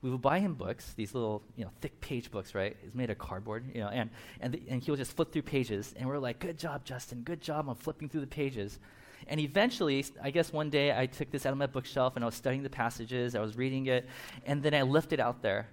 we 0.02 0.10
would 0.10 0.22
buy 0.22 0.40
him 0.40 0.56
books, 0.56 0.94
these 0.96 1.14
little, 1.14 1.44
you 1.56 1.64
know, 1.64 1.72
thick 1.80 2.02
page 2.02 2.32
books, 2.32 2.56
right? 2.56 2.76
It's 2.84 2.96
made 2.96 3.10
of 3.12 3.20
cardboard, 3.20 3.66
you 3.74 3.82
know, 3.82 3.90
and, 3.90 4.10
and, 4.40 4.54
the, 4.54 4.62
and 4.68 4.82
he'll 4.82 4.96
just 4.96 5.16
flip 5.16 5.32
through 5.32 5.44
pages. 5.44 5.94
And 5.96 6.08
we're 6.08 6.18
like, 6.18 6.40
good 6.40 6.58
job, 6.58 6.84
Justin, 6.86 7.22
good 7.22 7.42
job 7.42 7.70
on 7.70 7.76
flipping 7.76 8.10
through 8.10 8.22
the 8.22 8.28
pages. 8.28 8.80
And 9.28 9.40
eventually, 9.40 10.04
I 10.22 10.32
guess 10.32 10.52
one 10.52 10.72
day 10.72 10.98
I 10.98 11.06
took 11.06 11.30
this 11.30 11.46
out 11.46 11.52
of 11.52 11.60
my 11.60 11.68
bookshelf 11.68 12.16
and 12.16 12.26
I 12.26 12.26
was 12.26 12.36
studying 12.36 12.64
the 12.64 12.70
passages, 12.70 13.36
I 13.36 13.42
was 13.42 13.56
reading 13.56 13.86
it, 13.86 14.08
and 14.46 14.64
then 14.64 14.74
I 14.74 14.82
left 14.82 15.14
it 15.14 15.20
out 15.20 15.44
there. 15.44 15.70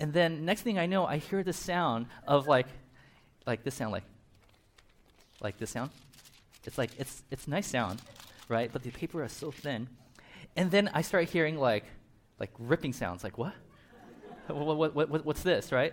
And 0.00 0.12
then 0.14 0.46
next 0.46 0.62
thing 0.62 0.78
I 0.78 0.86
know, 0.86 1.04
I 1.04 1.18
hear 1.18 1.42
the 1.42 1.52
sound 1.52 2.06
of 2.26 2.48
like, 2.48 2.66
like 3.46 3.64
this 3.64 3.74
sound, 3.74 3.92
like, 3.92 4.04
like 5.40 5.58
this 5.58 5.70
sound. 5.70 5.90
It's 6.64 6.78
like 6.78 6.90
it's 6.98 7.22
it's 7.30 7.48
nice 7.48 7.66
sound, 7.66 8.00
right? 8.48 8.70
But 8.72 8.82
the 8.82 8.90
paper 8.90 9.24
is 9.24 9.32
so 9.32 9.50
thin. 9.50 9.88
And 10.56 10.70
then 10.70 10.90
I 10.92 11.02
start 11.02 11.28
hearing 11.28 11.58
like 11.58 11.84
like 12.38 12.50
ripping 12.58 12.92
sounds. 12.92 13.24
Like 13.24 13.38
what? 13.38 13.54
what, 14.48 14.94
what, 14.94 14.94
what? 15.10 15.24
What's 15.24 15.42
this, 15.42 15.72
right? 15.72 15.92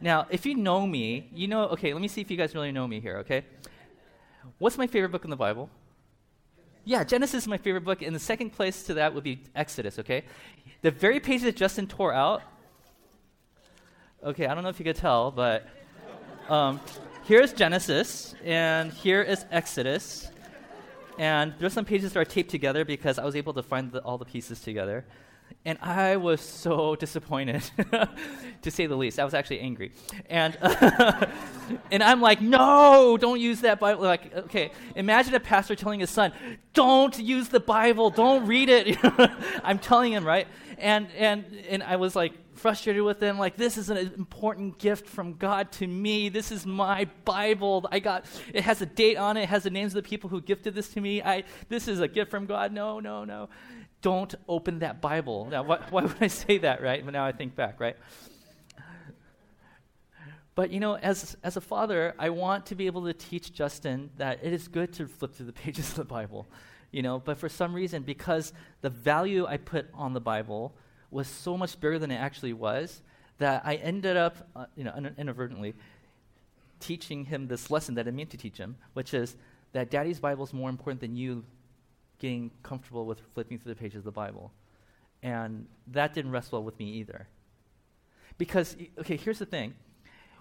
Now, 0.00 0.26
if 0.30 0.44
you 0.46 0.54
know 0.54 0.86
me, 0.86 1.28
you 1.32 1.48
know. 1.48 1.64
Okay, 1.68 1.92
let 1.92 2.02
me 2.02 2.08
see 2.08 2.20
if 2.20 2.30
you 2.30 2.36
guys 2.36 2.54
really 2.54 2.72
know 2.72 2.86
me 2.88 3.00
here. 3.00 3.18
Okay, 3.18 3.44
what's 4.58 4.76
my 4.76 4.86
favorite 4.86 5.10
book 5.10 5.24
in 5.24 5.30
the 5.30 5.36
Bible? 5.36 5.70
Yeah, 6.84 7.04
Genesis 7.04 7.44
is 7.44 7.48
my 7.48 7.58
favorite 7.58 7.84
book, 7.84 8.02
and 8.02 8.14
the 8.14 8.20
second 8.20 8.50
place 8.50 8.82
to 8.84 8.94
that 8.94 9.14
would 9.14 9.22
be 9.22 9.44
Exodus. 9.54 9.98
Okay, 9.98 10.24
the 10.80 10.90
very 10.90 11.20
page 11.20 11.42
that 11.42 11.56
Justin 11.56 11.86
tore 11.86 12.12
out. 12.12 12.42
Okay, 14.24 14.46
I 14.46 14.54
don't 14.54 14.64
know 14.64 14.70
if 14.70 14.78
you 14.78 14.84
could 14.84 14.96
tell, 14.96 15.30
but 15.30 15.68
um, 16.48 16.80
here's 17.24 17.52
Genesis, 17.52 18.34
and 18.44 18.92
here 18.92 19.22
is 19.22 19.44
Exodus. 19.50 20.30
And 21.18 21.54
there's 21.58 21.72
some 21.72 21.84
pages 21.84 22.12
that 22.12 22.20
are 22.20 22.24
taped 22.24 22.50
together 22.50 22.84
because 22.84 23.18
I 23.18 23.24
was 23.24 23.36
able 23.36 23.52
to 23.54 23.62
find 23.62 23.92
the, 23.92 24.00
all 24.00 24.18
the 24.18 24.24
pieces 24.24 24.60
together. 24.60 25.04
And 25.64 25.78
I 25.80 26.16
was 26.16 26.40
so 26.40 26.96
disappointed, 27.04 27.62
to 28.62 28.70
say 28.70 28.86
the 28.86 28.96
least. 28.96 29.18
I 29.18 29.24
was 29.24 29.34
actually 29.34 29.60
angry. 29.60 29.92
And, 30.28 30.56
and 31.90 32.02
I'm 32.02 32.20
like, 32.20 32.40
no, 32.40 33.16
don't 33.16 33.40
use 33.40 33.60
that 33.60 33.80
Bible. 33.80 34.02
Like, 34.02 34.34
okay, 34.34 34.72
imagine 34.96 35.34
a 35.34 35.40
pastor 35.40 35.74
telling 35.74 36.00
his 36.00 36.10
son, 36.10 36.32
don't 36.74 37.18
use 37.18 37.48
the 37.48 37.60
Bible, 37.60 38.10
don't 38.10 38.46
read 38.46 38.68
it. 38.68 38.98
I'm 39.64 39.78
telling 39.78 40.12
him, 40.12 40.24
right? 40.24 40.46
And, 40.78 41.08
and, 41.16 41.44
and 41.68 41.82
I 41.82 41.96
was 41.96 42.16
like, 42.16 42.32
frustrated 42.54 43.02
with 43.02 43.20
him, 43.20 43.38
like 43.38 43.56
this 43.56 43.76
is 43.76 43.90
an 43.90 43.96
important 43.96 44.78
gift 44.78 45.08
from 45.08 45.34
god 45.34 45.72
to 45.72 45.86
me 45.86 46.28
this 46.28 46.52
is 46.52 46.64
my 46.64 47.08
bible 47.24 47.88
i 47.90 47.98
got 47.98 48.24
it 48.54 48.62
has 48.62 48.80
a 48.82 48.86
date 48.86 49.16
on 49.16 49.36
it, 49.36 49.42
it 49.42 49.48
has 49.48 49.64
the 49.64 49.70
names 49.70 49.96
of 49.96 50.02
the 50.02 50.08
people 50.08 50.30
who 50.30 50.40
gifted 50.40 50.72
this 50.74 50.88
to 50.88 51.00
me 51.00 51.20
i 51.22 51.42
this 51.68 51.88
is 51.88 51.98
a 51.98 52.06
gift 52.06 52.30
from 52.30 52.46
god 52.46 52.72
no 52.72 53.00
no 53.00 53.24
no 53.24 53.48
don't 54.02 54.34
open 54.48 54.80
that 54.80 55.00
bible. 55.00 55.48
Now 55.50 55.62
why, 55.62 55.78
why 55.90 56.02
would 56.02 56.16
i 56.20 56.26
say 56.26 56.58
that 56.58 56.82
right? 56.82 57.04
But 57.04 57.12
now 57.12 57.24
i 57.24 57.32
think 57.32 57.54
back 57.54 57.80
right? 57.80 57.96
But 60.54 60.70
you 60.70 60.80
know 60.80 60.96
as 60.96 61.36
as 61.42 61.56
a 61.56 61.62
father 61.62 62.14
i 62.18 62.28
want 62.28 62.66
to 62.66 62.74
be 62.74 62.86
able 62.86 63.04
to 63.06 63.14
teach 63.14 63.52
justin 63.54 64.10
that 64.18 64.40
it 64.42 64.52
is 64.52 64.68
good 64.68 64.92
to 64.94 65.08
flip 65.08 65.34
through 65.34 65.46
the 65.46 65.52
pages 65.64 65.88
of 65.90 65.96
the 65.96 66.04
bible 66.04 66.46
you 66.90 67.00
know? 67.00 67.18
But 67.18 67.38
for 67.38 67.48
some 67.48 67.72
reason 67.72 68.02
because 68.02 68.52
the 68.82 68.90
value 68.90 69.46
i 69.46 69.56
put 69.56 69.86
on 69.94 70.12
the 70.12 70.20
bible 70.20 70.74
was 71.10 71.28
so 71.28 71.56
much 71.56 71.78
bigger 71.80 71.98
than 71.98 72.10
it 72.10 72.16
actually 72.16 72.52
was 72.52 73.02
that 73.38 73.62
I 73.64 73.74
ended 73.76 74.16
up, 74.16 74.48
uh, 74.54 74.66
you 74.76 74.84
know, 74.84 74.94
inadvertently 75.18 75.74
teaching 76.80 77.24
him 77.24 77.48
this 77.48 77.70
lesson 77.70 77.94
that 77.96 78.08
I 78.08 78.10
meant 78.10 78.30
to 78.30 78.36
teach 78.36 78.56
him, 78.56 78.76
which 78.94 79.14
is 79.14 79.36
that 79.72 79.90
Daddy's 79.90 80.20
Bible 80.20 80.44
is 80.44 80.52
more 80.52 80.70
important 80.70 81.00
than 81.00 81.16
you 81.16 81.44
getting 82.22 82.52
comfortable 82.62 83.04
with 83.04 83.20
flipping 83.34 83.58
through 83.58 83.74
the 83.74 83.78
pages 83.78 83.98
of 83.98 84.04
the 84.04 84.12
Bible. 84.12 84.52
And 85.22 85.66
that 85.88 86.14
didn't 86.14 86.30
rest 86.30 86.52
well 86.52 86.62
with 86.62 86.78
me 86.78 86.86
either. 86.92 87.26
Because, 88.38 88.76
okay, 88.98 89.16
here's 89.16 89.40
the 89.40 89.46
thing 89.46 89.74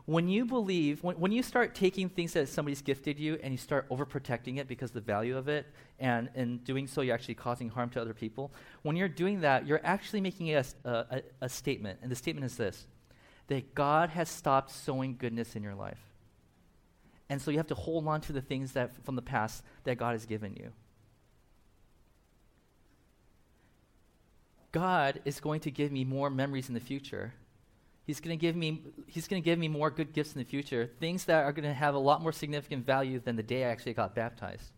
when 0.06 0.28
you 0.28 0.46
believe, 0.46 1.04
when, 1.04 1.16
when 1.20 1.32
you 1.32 1.44
start 1.44 1.76
taking 1.76 2.10
things 2.10 2.34
that 2.34 2.50
somebody's 2.50 2.82
gifted 2.82 3.20
you 3.20 3.38
and 3.44 3.54
you 3.54 3.58
start 3.58 3.88
overprotecting 3.90 4.58
it 4.58 4.68
because 4.68 4.92
the 4.92 5.02
value 5.02 5.38
of 5.38 5.48
it, 5.48 5.68
and 6.00 6.30
in 6.36 6.58
doing 6.60 6.88
so, 6.88 7.02
you're 7.02 7.14
actually 7.14 7.36
causing 7.36 7.70
harm 7.70 7.90
to 7.92 8.02
other 8.02 8.14
people, 8.14 8.52
when 8.82 8.96
you're 8.96 9.08
doing 9.08 9.42
that, 9.42 9.68
you're 9.68 9.82
actually 9.84 10.22
making 10.22 10.50
a, 10.56 10.64
a, 10.86 11.22
a 11.42 11.50
statement. 11.50 12.00
And 12.02 12.12
the 12.12 12.16
statement 12.16 12.46
is 12.46 12.58
this 12.58 12.88
that 13.48 13.76
God 13.76 14.10
has 14.10 14.30
stopped 14.30 14.72
sowing 14.72 15.18
goodness 15.18 15.56
in 15.56 15.64
your 15.64 15.76
life. 15.76 16.00
And 17.30 17.42
so 17.42 17.52
you 17.52 17.58
have 17.58 17.68
to 17.68 17.76
hold 17.76 18.08
on 18.08 18.22
to 18.22 18.34
the 18.34 18.42
things 18.42 18.74
that 18.74 19.04
from 19.04 19.16
the 19.16 19.22
past 19.22 19.64
that 19.84 19.98
God 19.98 20.12
has 20.12 20.26
given 20.26 20.54
you. 20.54 20.72
God 24.72 25.22
is 25.26 25.40
going 25.40 25.62
to 25.62 25.72
give 25.72 25.92
me 25.92 26.04
more 26.04 26.30
memories 26.30 26.68
in 26.68 26.74
the 26.74 26.80
future 26.80 27.34
He's 28.12 28.20
going 28.20 28.38
to 28.38 28.42
give 28.42 28.56
me 28.56 28.82
he's 29.08 29.28
going 29.28 29.42
to 29.42 29.46
give 29.46 29.60
me 29.60 29.68
more 29.68 29.90
good 29.92 30.12
gifts 30.12 30.34
in 30.34 30.40
the 30.40 30.46
future, 30.46 30.90
things 31.00 31.26
that 31.26 31.44
are 31.44 31.52
going 31.52 31.68
to 31.68 31.74
have 31.74 31.96
a 31.96 32.00
lot 32.00 32.22
more 32.22 32.32
significant 32.32 32.86
value 32.86 33.20
than 33.20 33.36
the 33.36 33.44
day 33.44 33.64
I 33.64 33.70
actually 33.70 33.94
got 33.94 34.16
baptized. 34.16 34.72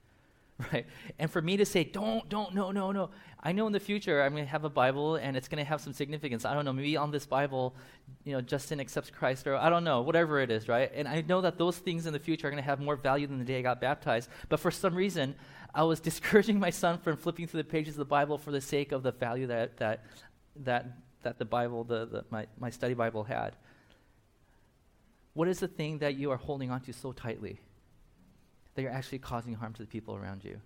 right? 0.72 0.86
And 1.18 1.32
for 1.32 1.42
me 1.42 1.58
to 1.58 1.66
say, 1.66 1.84
don't, 1.84 2.28
don't, 2.30 2.54
no, 2.54 2.72
no, 2.72 2.92
no. 2.92 3.10
I 3.42 3.52
know 3.52 3.66
in 3.66 3.74
the 3.74 3.80
future 3.80 4.22
I'm 4.22 4.34
going 4.34 4.44
to 4.44 4.52
have 4.52 4.66
a 4.66 4.70
Bible 4.70 5.16
and 5.16 5.36
it's 5.36 5.48
going 5.48 5.64
to 5.64 5.68
have 5.68 5.82
some 5.82 5.94
significance. 5.94 6.46
I 6.46 6.54
don't 6.54 6.64
know, 6.64 6.74
maybe 6.74 6.96
on 6.96 7.12
this 7.12 7.26
Bible, 7.26 7.76
you 8.24 8.34
know, 8.34 8.42
Justin 8.42 8.80
accepts 8.80 9.10
Christ 9.10 9.48
or 9.48 9.56
I 9.56 9.70
don't 9.70 9.84
know, 9.84 10.02
whatever 10.02 10.40
it 10.40 10.52
is, 10.52 10.68
right? 10.68 10.92
And 10.94 11.08
I 11.08 11.22
know 11.22 11.42
that 11.42 11.58
those 11.58 11.78
things 11.78 12.06
in 12.06 12.14
the 12.14 12.20
future 12.20 12.48
are 12.48 12.52
going 12.52 12.62
to 12.62 12.70
have 12.70 12.80
more 12.80 12.96
value 12.96 13.26
than 13.26 13.40
the 13.40 13.46
day 13.46 13.58
I 13.58 13.62
got 13.62 13.82
baptized. 13.82 14.30
But 14.50 14.60
for 14.60 14.70
some 14.70 14.94
reason, 14.94 15.34
I 15.74 15.84
was 15.84 16.00
discouraging 16.12 16.60
my 16.60 16.70
son 16.70 16.98
from 17.00 17.18
flipping 17.18 17.48
through 17.48 17.64
the 17.64 17.70
pages 17.70 17.96
of 17.96 18.00
the 18.00 18.06
Bible 18.06 18.38
for 18.38 18.52
the 18.52 18.62
sake 18.62 18.92
of 18.92 19.04
the 19.04 19.12
value 19.12 19.48
that, 19.48 19.78
that, 19.78 20.06
that, 20.58 20.88
that 21.24 21.40
the 21.40 21.46
Bible, 21.46 21.84
the, 21.84 22.06
the, 22.06 22.26
my, 22.30 22.48
my 22.60 22.70
study 22.70 22.94
Bible 22.94 23.24
had. 23.24 23.56
What 25.34 25.48
is 25.48 25.60
the 25.60 25.68
thing 25.68 26.00
that 26.00 26.16
you 26.16 26.32
are 26.32 26.38
holding 26.38 26.70
onto 26.70 26.92
so 26.92 27.12
tightly? 27.12 27.60
that 28.76 28.82
you're 28.82 28.92
actually 28.92 29.20
causing 29.20 29.54
harm 29.54 29.74
to 29.74 29.82
the 29.82 29.88
people 29.88 30.16
around 30.16 30.44
you. 30.44 30.60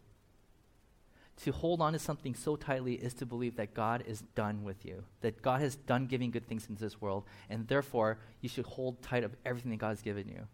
To 1.43 1.51
hold 1.51 1.81
on 1.81 1.93
to 1.93 1.99
something 1.99 2.33
so 2.33 2.55
tightly 2.55 2.93
is 2.93 3.13
to 3.15 3.25
believe 3.25 3.57
that 3.57 3.73
God 3.73 4.03
is 4.07 4.23
done 4.33 4.63
with 4.63 4.85
you, 4.85 5.03
that 5.21 5.41
God 5.41 5.61
has 5.61 5.75
done 5.75 6.07
giving 6.07 6.31
good 6.31 6.47
things 6.47 6.67
into 6.67 6.81
this 6.81 6.99
world, 6.99 7.25
and 7.49 7.67
therefore 7.67 8.17
you 8.41 8.49
should 8.49 8.65
hold 8.65 9.01
tight 9.03 9.23
of 9.23 9.35
everything 9.45 9.71
that 9.71 9.77
God 9.77 9.89
has 9.89 10.01
given 10.01 10.27
you. 10.27 10.47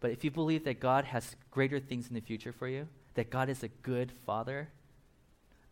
But 0.00 0.12
if 0.12 0.22
you 0.22 0.30
believe 0.30 0.64
that 0.64 0.78
God 0.78 1.06
has 1.06 1.34
greater 1.50 1.80
things 1.80 2.06
in 2.08 2.14
the 2.14 2.20
future 2.20 2.52
for 2.52 2.68
you, 2.68 2.86
that 3.18 3.30
God 3.30 3.48
is 3.48 3.64
a 3.64 3.68
good 3.82 4.12
father, 4.24 4.68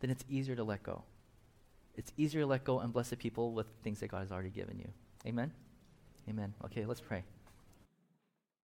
then 0.01 0.09
it's 0.09 0.25
easier 0.29 0.53
to 0.57 0.65
let 0.65 0.83
go. 0.83 1.03
It's 1.95 2.11
easier 2.17 2.41
to 2.41 2.45
let 2.45 2.65
go 2.65 2.79
and 2.79 2.91
bless 2.91 3.09
the 3.09 3.15
people 3.15 3.53
with 3.53 3.67
things 3.85 4.01
that 4.01 4.09
God 4.09 4.19
has 4.19 4.33
already 4.33 4.49
given 4.49 4.77
you. 4.77 4.89
Amen? 5.25 5.53
Amen. 6.27 6.53
Okay, 6.65 6.85
let's 6.85 6.99
pray. 6.99 7.23